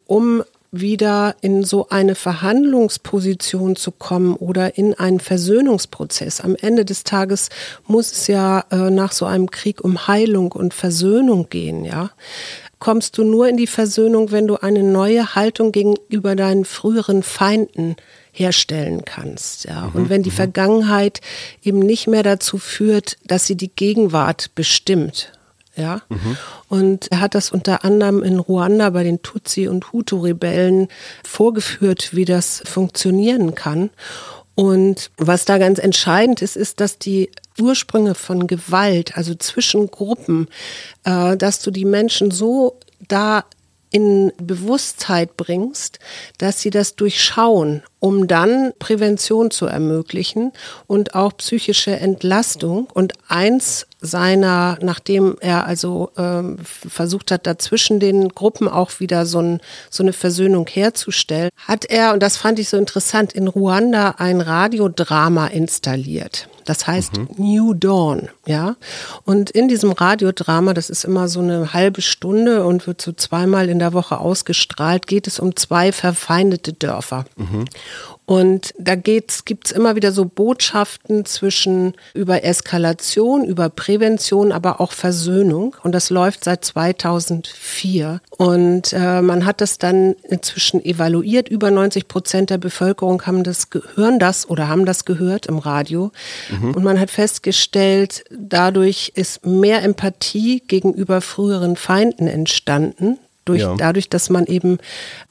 um 0.06 0.42
wieder 0.72 1.36
in 1.42 1.66
so 1.66 1.90
eine 1.90 2.16
Verhandlungsposition 2.16 3.76
zu 3.76 3.92
kommen 3.92 4.38
oder 4.38 4.78
in 4.78 4.94
einen 4.94 5.20
Versöhnungsprozess. 5.20 6.40
Am 6.40 6.56
Ende 6.56 6.86
des 6.86 7.04
Tages 7.04 7.50
muss 7.88 8.14
es 8.14 8.28
ja 8.28 8.64
äh, 8.72 8.90
nach 8.90 9.12
so 9.12 9.26
einem 9.26 9.52
Krieg 9.52 9.84
um 9.84 10.08
Heilung 10.08 10.54
und 10.54 10.74
Versöhnung 10.74 11.50
gehen, 11.50 11.84
ja. 11.84 12.12
Kommst 12.84 13.18
du 13.18 13.24
nur 13.24 13.48
in 13.48 13.56
die 13.56 13.66
Versöhnung, 13.66 14.32
wenn 14.32 14.46
du 14.46 14.58
eine 14.58 14.84
neue 14.84 15.36
Haltung 15.36 15.72
gegenüber 15.72 16.36
deinen 16.36 16.66
früheren 16.66 17.24
Feinden 17.24 17.96
herstellen 18.34 19.06
kannst, 19.06 19.64
ja. 19.64 19.90
Und 19.94 20.04
mhm, 20.04 20.10
wenn 20.10 20.24
die 20.24 20.32
mhm. 20.32 20.36
Vergangenheit 20.36 21.22
eben 21.64 21.80
nicht 21.80 22.08
mehr 22.08 22.24
dazu 22.24 22.58
führt, 22.58 23.16
dass 23.26 23.48
sie 23.48 23.56
die 23.56 23.74
Gegenwart 23.74 24.54
bestimmt, 24.54 25.32
ja. 25.78 26.02
Mhm. 26.10 26.38
Und 26.68 27.10
er 27.10 27.22
hat 27.22 27.36
das 27.36 27.52
unter 27.52 27.86
anderem 27.86 28.22
in 28.22 28.38
Ruanda 28.38 28.90
bei 28.90 29.04
den 29.04 29.22
Tutsi- 29.22 29.70
und 29.70 29.94
Hutu-Rebellen 29.94 30.90
vorgeführt, 31.24 32.14
wie 32.14 32.26
das 32.26 32.64
funktionieren 32.66 33.56
kann. 33.56 33.92
Und 34.56 35.12
was 35.18 35.46
da 35.46 35.58
ganz 35.58 35.80
entscheidend 35.80 36.42
ist, 36.42 36.56
ist, 36.56 36.80
dass 36.80 37.00
die 37.00 37.32
Ursprünge 37.60 38.16
von 38.16 38.48
Gewalt, 38.48 39.18
also 39.18 39.34
zwischen 39.36 39.90
Gruppen, 39.90 40.48
äh, 41.04 41.38
dass 41.38 41.60
du 41.60 41.72
die 41.72 41.86
Menschen 41.86 42.32
so 42.32 42.78
da 43.08 43.46
in 43.94 44.34
Bewusstheit 44.38 45.38
bringst, 45.38 46.00
dass 46.40 46.60
sie 46.60 46.72
das 46.72 46.96
durchschauen, 46.96 47.84
um 48.00 48.28
dann 48.28 48.74
Prävention 48.80 49.52
zu 49.52 49.68
ermöglichen 49.68 50.52
und 50.88 51.14
auch 51.14 51.38
psychische 51.38 51.96
Entlastung. 51.96 52.88
Und 52.92 53.14
eins 53.28 53.86
seiner, 54.04 54.78
nachdem 54.82 55.38
er 55.40 55.66
also 55.66 56.12
ähm, 56.18 56.58
versucht 56.62 57.32
hat, 57.32 57.48
dazwischen 57.48 58.00
den 58.00 58.30
Gruppen 58.30 58.68
auch 58.68 59.00
wieder 59.00 59.26
so, 59.26 59.40
ein, 59.40 59.62
so 59.90 60.04
eine 60.04 60.14
Versöhnung 60.14 60.68
herzustellen, 60.68 61.50
hat 61.58 61.86
er, 61.86 62.14
und 62.14 62.22
das 62.22 62.38
fand 62.38 62.60
ich 62.60 62.70
so 62.70 62.78
interessant, 62.78 63.34
in 63.34 63.48
Ruanda 63.48 64.16
ein 64.18 64.42
Radiodrama 64.42 65.48
installiert. 65.48 66.50
Das 66.66 66.88
heißt 66.88 67.18
mhm. 67.18 67.28
New 67.38 67.74
Dawn, 67.74 68.30
ja. 68.46 68.76
Und 69.26 69.50
in 69.52 69.68
diesem 69.68 69.92
Radiodrama, 69.92 70.74
das 70.74 70.90
ist 70.90 71.04
immer 71.04 71.28
so 71.28 71.40
eine 71.42 71.74
halbe 71.74 72.02
Stunde 72.02 72.66
und 72.66 72.88
wird 72.88 73.02
so 73.02 73.12
zweimal 73.12 73.70
in 73.70 73.80
der 73.80 73.94
Woche 73.94 74.18
ausgestrahlt, 74.20 75.08
geht 75.08 75.28
es 75.28 75.40
um 75.40 75.56
zwei 75.56 75.92
verfeindete 75.92 76.74
Dörfer. 76.74 77.26
Mhm. 77.36 77.66
Und 78.26 78.74
da 78.78 78.96
geht's, 78.96 79.44
gibt's 79.44 79.72
immer 79.72 79.96
wieder 79.96 80.12
so 80.14 80.26
Botschaften 80.26 81.26
zwischen 81.26 81.94
über 82.14 82.44
Eskalation, 82.44 83.44
über 83.44 83.70
Prävention, 83.70 84.52
aber 84.54 84.80
auch 84.80 84.94
Versöhnung. 84.94 85.76
Und 85.84 85.94
das 85.94 86.10
läuft 86.10 86.46
seit 86.46 86.64
2004. 86.64 88.22
Und 88.30 88.94
äh, 88.94 89.22
man 89.22 89.46
hat 89.46 89.60
das 89.60 89.78
dann 89.78 90.14
inzwischen 90.24 90.84
evaluiert. 90.84 91.50
Über 91.50 91.70
90 91.70 92.08
Prozent 92.08 92.50
der 92.50 92.58
Bevölkerung 92.58 93.26
haben 93.26 93.44
das, 93.44 93.68
hören 93.96 94.20
das 94.20 94.50
oder 94.50 94.70
haben 94.70 94.86
das 94.86 95.04
gehört 95.04 95.48
im 95.48 95.58
Radio. 95.58 96.12
Mhm. 96.50 96.76
Und 96.76 96.84
man 96.84 97.00
hat 97.00 97.12
festgestellt, 97.12 98.24
dadurch 98.32 99.12
ist 99.16 99.46
mehr 99.46 99.84
Empathie 99.84 100.62
gegenüber 100.66 101.20
früheren 101.20 101.76
Feinden 101.76 102.28
entstanden 102.28 103.20
durch, 103.46 103.62
ja. 103.62 103.76
Dadurch, 103.76 104.10
dass 104.10 104.30
man 104.30 104.46
eben 104.46 104.78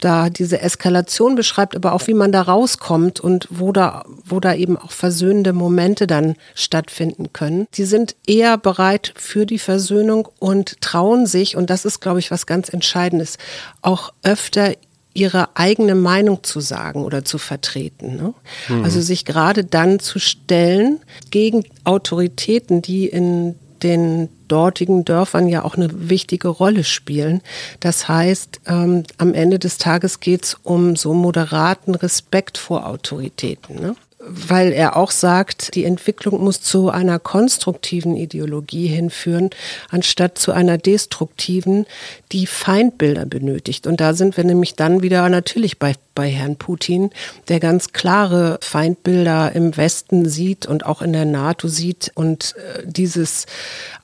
da 0.00 0.30
diese 0.30 0.60
Eskalation 0.60 1.34
beschreibt, 1.34 1.76
aber 1.76 1.92
auch 1.92 2.06
wie 2.06 2.14
man 2.14 2.32
da 2.32 2.42
rauskommt 2.42 3.20
und 3.20 3.48
wo 3.50 3.72
da, 3.72 4.04
wo 4.24 4.40
da 4.40 4.54
eben 4.54 4.76
auch 4.76 4.92
versöhnende 4.92 5.52
Momente 5.52 6.06
dann 6.06 6.34
stattfinden 6.54 7.32
können. 7.32 7.66
Die 7.74 7.84
sind 7.84 8.16
eher 8.26 8.58
bereit 8.58 9.12
für 9.16 9.46
die 9.46 9.58
Versöhnung 9.58 10.28
und 10.38 10.80
trauen 10.80 11.26
sich, 11.26 11.56
und 11.56 11.70
das 11.70 11.84
ist, 11.84 12.00
glaube 12.00 12.18
ich, 12.18 12.30
was 12.30 12.46
ganz 12.46 12.68
Entscheidendes, 12.68 13.38
auch 13.80 14.12
öfter 14.22 14.74
ihre 15.14 15.56
eigene 15.56 15.94
Meinung 15.94 16.42
zu 16.42 16.60
sagen 16.60 17.04
oder 17.04 17.24
zu 17.24 17.38
vertreten. 17.38 18.16
Ne? 18.16 18.34
Mhm. 18.68 18.84
Also 18.84 19.00
sich 19.00 19.24
gerade 19.24 19.64
dann 19.64 19.98
zu 19.98 20.18
stellen 20.18 21.00
gegen 21.30 21.64
Autoritäten, 21.84 22.82
die 22.82 23.06
in 23.06 23.56
den 23.82 24.28
dortigen 24.48 25.04
Dörfern 25.04 25.48
ja 25.48 25.64
auch 25.64 25.76
eine 25.76 26.08
wichtige 26.08 26.48
Rolle 26.48 26.84
spielen. 26.84 27.42
Das 27.80 28.08
heißt, 28.08 28.60
ähm, 28.66 29.04
am 29.18 29.34
Ende 29.34 29.58
des 29.58 29.78
Tages 29.78 30.20
geht 30.20 30.44
es 30.44 30.54
um 30.62 30.96
so 30.96 31.14
moderaten 31.14 31.94
Respekt 31.94 32.58
vor 32.58 32.86
Autoritäten. 32.86 33.76
Ne? 33.76 33.96
Weil 34.24 34.72
er 34.72 34.96
auch 34.96 35.10
sagt, 35.10 35.74
die 35.74 35.84
Entwicklung 35.84 36.42
muss 36.42 36.60
zu 36.60 36.90
einer 36.90 37.18
konstruktiven 37.18 38.16
Ideologie 38.16 38.86
hinführen, 38.86 39.50
anstatt 39.90 40.38
zu 40.38 40.52
einer 40.52 40.78
destruktiven, 40.78 41.86
die 42.30 42.46
Feindbilder 42.46 43.26
benötigt. 43.26 43.86
Und 43.86 44.00
da 44.00 44.14
sind 44.14 44.36
wir 44.36 44.44
nämlich 44.44 44.74
dann 44.74 45.02
wieder 45.02 45.28
natürlich 45.28 45.78
bei, 45.78 45.94
bei 46.14 46.28
Herrn 46.30 46.56
Putin, 46.56 47.10
der 47.48 47.58
ganz 47.58 47.92
klare 47.92 48.58
Feindbilder 48.62 49.52
im 49.54 49.76
Westen 49.76 50.28
sieht 50.28 50.66
und 50.66 50.86
auch 50.86 51.02
in 51.02 51.12
der 51.12 51.24
NATO 51.24 51.66
sieht 51.66 52.12
und 52.14 52.54
äh, 52.56 52.82
dieses 52.86 53.46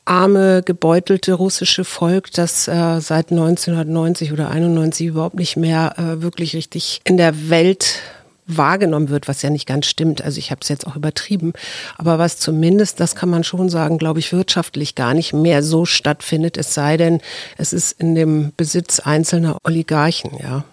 arme, 0.04 0.62
gebeutelte 0.64 1.34
russische 1.34 1.84
Volk, 1.84 2.32
das 2.32 2.66
äh, 2.66 3.00
seit 3.00 3.30
1990 3.30 4.32
oder 4.32 4.50
91 4.50 5.06
überhaupt 5.08 5.36
nicht 5.36 5.56
mehr 5.56 5.94
äh, 5.98 6.22
wirklich 6.22 6.56
richtig 6.56 7.00
in 7.04 7.18
der 7.18 7.50
Welt 7.50 8.00
wahrgenommen 8.48 9.10
wird, 9.10 9.28
was 9.28 9.42
ja 9.42 9.50
nicht 9.50 9.66
ganz 9.66 9.86
stimmt. 9.86 10.22
Also 10.22 10.38
ich 10.38 10.50
habe 10.50 10.60
es 10.62 10.68
jetzt 10.68 10.86
auch 10.86 10.96
übertrieben, 10.96 11.52
aber 11.96 12.18
was 12.18 12.38
zumindest, 12.38 12.98
das 12.98 13.14
kann 13.14 13.28
man 13.28 13.44
schon 13.44 13.68
sagen, 13.68 13.98
glaube 13.98 14.18
ich, 14.18 14.32
wirtschaftlich 14.32 14.94
gar 14.94 15.14
nicht 15.14 15.32
mehr 15.32 15.62
so 15.62 15.84
stattfindet, 15.84 16.56
es 16.56 16.74
sei 16.74 16.96
denn, 16.96 17.20
es 17.58 17.72
ist 17.72 18.00
in 18.00 18.14
dem 18.14 18.52
Besitz 18.56 19.00
einzelner 19.00 19.58
Oligarchen, 19.64 20.32
ja. 20.42 20.64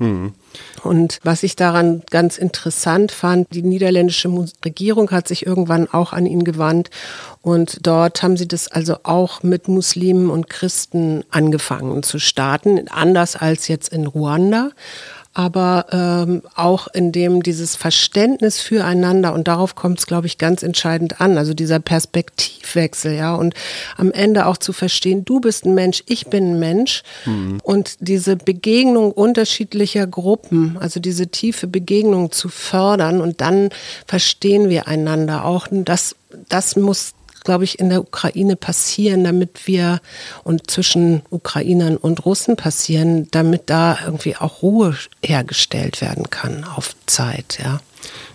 Mhm. 0.00 0.32
Und 0.82 1.18
was 1.22 1.42
ich 1.42 1.56
daran 1.56 2.02
ganz 2.10 2.38
interessant 2.38 3.12
fand, 3.12 3.54
die 3.54 3.62
niederländische 3.62 4.30
Regierung 4.64 5.10
hat 5.10 5.28
sich 5.28 5.46
irgendwann 5.46 5.88
auch 5.92 6.14
an 6.14 6.24
ihn 6.24 6.42
gewandt 6.42 6.88
und 7.42 7.86
dort 7.86 8.22
haben 8.22 8.38
sie 8.38 8.48
das 8.48 8.66
also 8.68 8.96
auch 9.02 9.42
mit 9.42 9.68
Muslimen 9.68 10.30
und 10.30 10.48
Christen 10.48 11.22
angefangen 11.30 12.02
zu 12.02 12.18
starten, 12.18 12.88
anders 12.88 13.36
als 13.36 13.68
jetzt 13.68 13.92
in 13.92 14.06
Ruanda 14.06 14.70
aber 15.32 15.86
ähm, 15.92 16.42
auch 16.56 16.88
in 16.88 17.12
dem 17.12 17.42
dieses 17.42 17.76
Verständnis 17.76 18.60
füreinander 18.60 19.32
und 19.32 19.46
darauf 19.46 19.76
kommt 19.76 20.00
es, 20.00 20.06
glaube 20.06 20.26
ich, 20.26 20.38
ganz 20.38 20.64
entscheidend 20.64 21.20
an. 21.20 21.38
Also 21.38 21.54
dieser 21.54 21.78
Perspektivwechsel, 21.78 23.14
ja, 23.14 23.34
und 23.34 23.54
am 23.96 24.10
Ende 24.10 24.46
auch 24.46 24.56
zu 24.56 24.72
verstehen, 24.72 25.24
du 25.24 25.40
bist 25.40 25.66
ein 25.66 25.74
Mensch, 25.74 26.02
ich 26.06 26.26
bin 26.26 26.52
ein 26.54 26.58
Mensch 26.58 27.04
mhm. 27.26 27.60
und 27.62 27.96
diese 28.00 28.36
Begegnung 28.36 29.12
unterschiedlicher 29.12 30.06
Gruppen, 30.08 30.76
also 30.80 30.98
diese 30.98 31.28
tiefe 31.28 31.68
Begegnung 31.68 32.32
zu 32.32 32.48
fördern 32.48 33.20
und 33.20 33.40
dann 33.40 33.70
verstehen 34.06 34.68
wir 34.68 34.88
einander 34.88 35.44
auch. 35.44 35.68
das, 35.70 36.16
das 36.48 36.74
muss 36.74 37.12
glaube 37.50 37.64
ich, 37.64 37.80
in 37.80 37.88
der 37.88 38.00
Ukraine 38.00 38.54
passieren, 38.54 39.24
damit 39.24 39.66
wir 39.66 40.00
und 40.44 40.70
zwischen 40.70 41.22
Ukrainern 41.30 41.96
und 41.96 42.24
Russen 42.24 42.54
passieren, 42.54 43.26
damit 43.32 43.62
da 43.66 43.98
irgendwie 44.04 44.36
auch 44.36 44.62
Ruhe 44.62 44.96
hergestellt 45.20 46.00
werden 46.00 46.30
kann 46.30 46.62
auf 46.62 46.94
Zeit, 47.06 47.58
ja. 47.60 47.80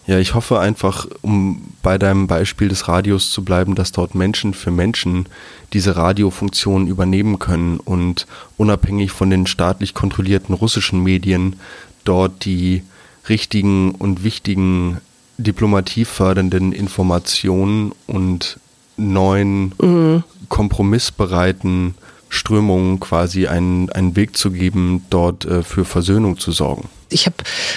Ja, 0.06 0.19
ich 0.19 0.34
hoffe 0.34 0.60
einfach, 0.60 1.08
um 1.21 1.62
bei 1.82 1.97
deinem 1.97 2.28
Beispiel 2.28 2.67
des 2.67 2.89
Radios 2.89 3.32
zu 3.32 3.45
bleiben, 3.45 3.73
dass 3.73 3.93
dort 3.93 4.15
Menschen 4.15 4.54
für 4.54 4.69
Menschen 4.69 5.28
diese 5.71 5.95
Radiofunktion 5.95 6.88
übernehmen 6.88 7.39
können 7.39 7.80
und 7.80 8.28
unabhängig 8.58 9.13
von 9.13 9.30
den 9.30 9.47
staatlich 9.47 9.93
kontrollierten 9.93 10.54
russischen 10.54 11.01
Medien 11.01 11.56
dort 12.04 12.43
die 12.43 12.84
richtigen 13.30 13.91
und 13.91 14.25
wichtigen 14.25 14.99
diplomatiefördernden 15.38 16.73
Informationen 16.73 17.93
und 18.08 18.60
neuen, 18.97 19.73
mhm. 19.81 20.23
kompromissbereiten 20.49 21.95
Strömungen 22.29 22.99
quasi 22.99 23.47
einen, 23.47 23.89
einen 23.89 24.15
Weg 24.15 24.36
zu 24.38 24.51
geben, 24.51 25.05
dort 25.10 25.45
äh, 25.45 25.63
für 25.63 25.86
Versöhnung 25.86 26.38
zu 26.38 26.51
sorgen. 26.51 26.89
Ich 27.09 27.25
habe 27.25 27.35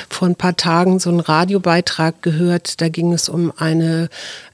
vor 0.09 0.29
ein 0.29 0.37
paar 0.37 0.57
Tagen 0.57 0.99
so 0.99 1.11
einen 1.11 1.21
Radiobeitrag 1.21 2.23
gehört, 2.23 2.81
da 2.81 2.89
ging 2.89 3.13
es 3.13 3.29
um 3.29 3.53
eine 3.57 4.09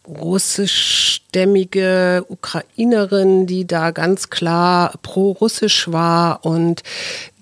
russischstämmige 0.07 2.27
Ukrainerin, 2.29 3.47
die 3.47 3.67
da 3.67 3.91
ganz 3.91 4.29
klar 4.29 4.93
pro-russisch 5.03 5.91
war 5.91 6.45
und 6.45 6.83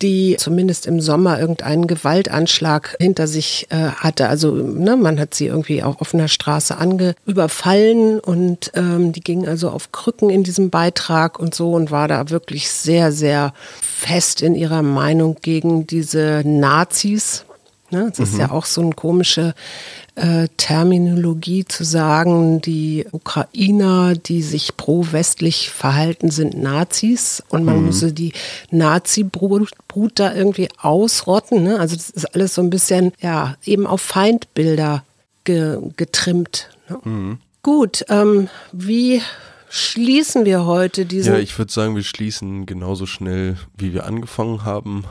die 0.01 0.37
zumindest 0.39 0.87
im 0.87 1.01
Sommer 1.01 1.41
irgendeinen 1.41 1.89
Gewaltanschlag 1.89 2.95
hinter 3.01 3.27
sich 3.27 3.67
äh, 3.71 3.89
hatte. 3.97 4.29
Also 4.29 4.53
ne, 4.53 4.97
man 4.97 5.19
hat 5.19 5.35
sie 5.35 5.47
irgendwie 5.47 5.83
auf 5.83 6.01
offener 6.01 6.29
Straße 6.29 6.79
ange 6.79 7.17
überfallen 7.27 8.21
und 8.21 8.71
ähm, 8.75 9.13
die 9.13 9.23
ging 9.23 9.49
also 9.49 9.71
auf 9.71 9.91
Krücken 9.91 10.31
in 10.31 10.45
diesem 10.45 10.71
Beitrag 10.71 11.41
und 11.41 11.55
so 11.55 11.73
und 11.73 11.91
war 11.91 12.07
da 12.07 12.31
wirklich 12.31 12.71
sehr, 12.71 13.11
sehr 13.11 13.55
fest 14.03 14.43
in 14.43 14.55
ihrer 14.55 14.83
Meinung 14.83 15.37
gegen 15.41 15.87
diese 15.87 16.43
Nazis. 16.45 17.45
Ne? 17.91 18.09
Das 18.09 18.19
ist 18.19 18.39
ja 18.39 18.51
auch 18.51 18.65
so 18.65 18.81
eine 18.81 18.93
komische 18.93 19.55
äh, 20.17 20.49
Terminologie 20.57 21.65
zu 21.67 21.85
sagen, 21.85 22.61
die 22.61 23.07
Ukrainer, 23.13 24.15
die 24.15 24.43
sich 24.43 24.77
pro-westlich 24.77 25.71
verhalten, 25.71 26.31
sind 26.31 26.61
Nazis 26.61 27.43
und 27.49 27.65
man 27.65 27.79
mhm. 27.79 27.87
müsse 27.87 28.13
die 28.13 28.33
Nazi-Brut 28.71 29.71
da 30.15 30.35
irgendwie 30.35 30.69
ausrotten. 30.81 31.63
Ne? 31.63 31.79
Also 31.79 31.95
das 31.95 32.11
ist 32.11 32.35
alles 32.35 32.55
so 32.55 32.63
ein 32.63 32.71
bisschen, 32.71 33.13
ja, 33.21 33.57
eben 33.65 33.87
auf 33.87 34.01
Feindbilder 34.01 35.05
ge 35.45 35.79
getrimmt. 35.97 36.71
Ne? 36.89 36.99
Mhm. 37.05 37.39
Gut, 37.63 38.05
ähm, 38.09 38.49
wie 38.73 39.23
schließen 39.73 40.45
wir 40.45 40.67
heute 40.67 41.07
diesen? 41.07 41.33
Ja, 41.33 41.39
ich 41.39 41.57
würde 41.59 41.73
sagen, 41.73 41.97
wir 41.97 42.03
schließen 42.05 42.67
genauso 42.67 43.07
schnell, 43.07 43.57
wie 43.77 43.93
wir 43.93 44.07
angefangen 44.07 44.65
haben. 44.65 45.05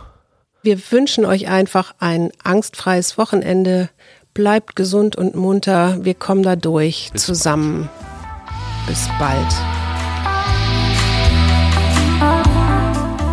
Wir 0.63 0.79
wünschen 0.91 1.25
euch 1.25 1.47
einfach 1.47 1.95
ein 1.99 2.31
angstfreies 2.43 3.17
Wochenende. 3.17 3.89
Bleibt 4.33 4.75
gesund 4.75 5.15
und 5.15 5.35
munter. 5.35 5.97
Wir 6.05 6.13
kommen 6.13 6.43
da 6.43 6.55
durch 6.55 7.09
Bis 7.11 7.25
zusammen. 7.25 7.89
Bald. 7.89 8.87
Bis 8.87 9.09
bald. 9.19 9.53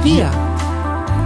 Wir. 0.02 0.30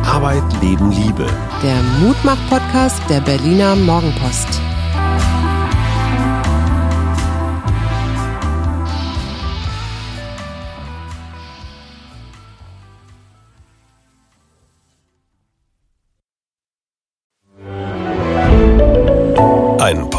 Arbeit, 0.04 0.42
Leben, 0.60 0.90
Liebe. 0.90 1.26
Der 1.62 1.82
Mutmach-Podcast 2.00 3.00
der 3.08 3.20
Berliner 3.20 3.76
Morgenpost. 3.76 4.60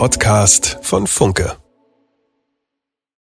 Podcast 0.03 0.79
von 0.81 1.07
Funke. 1.07 1.62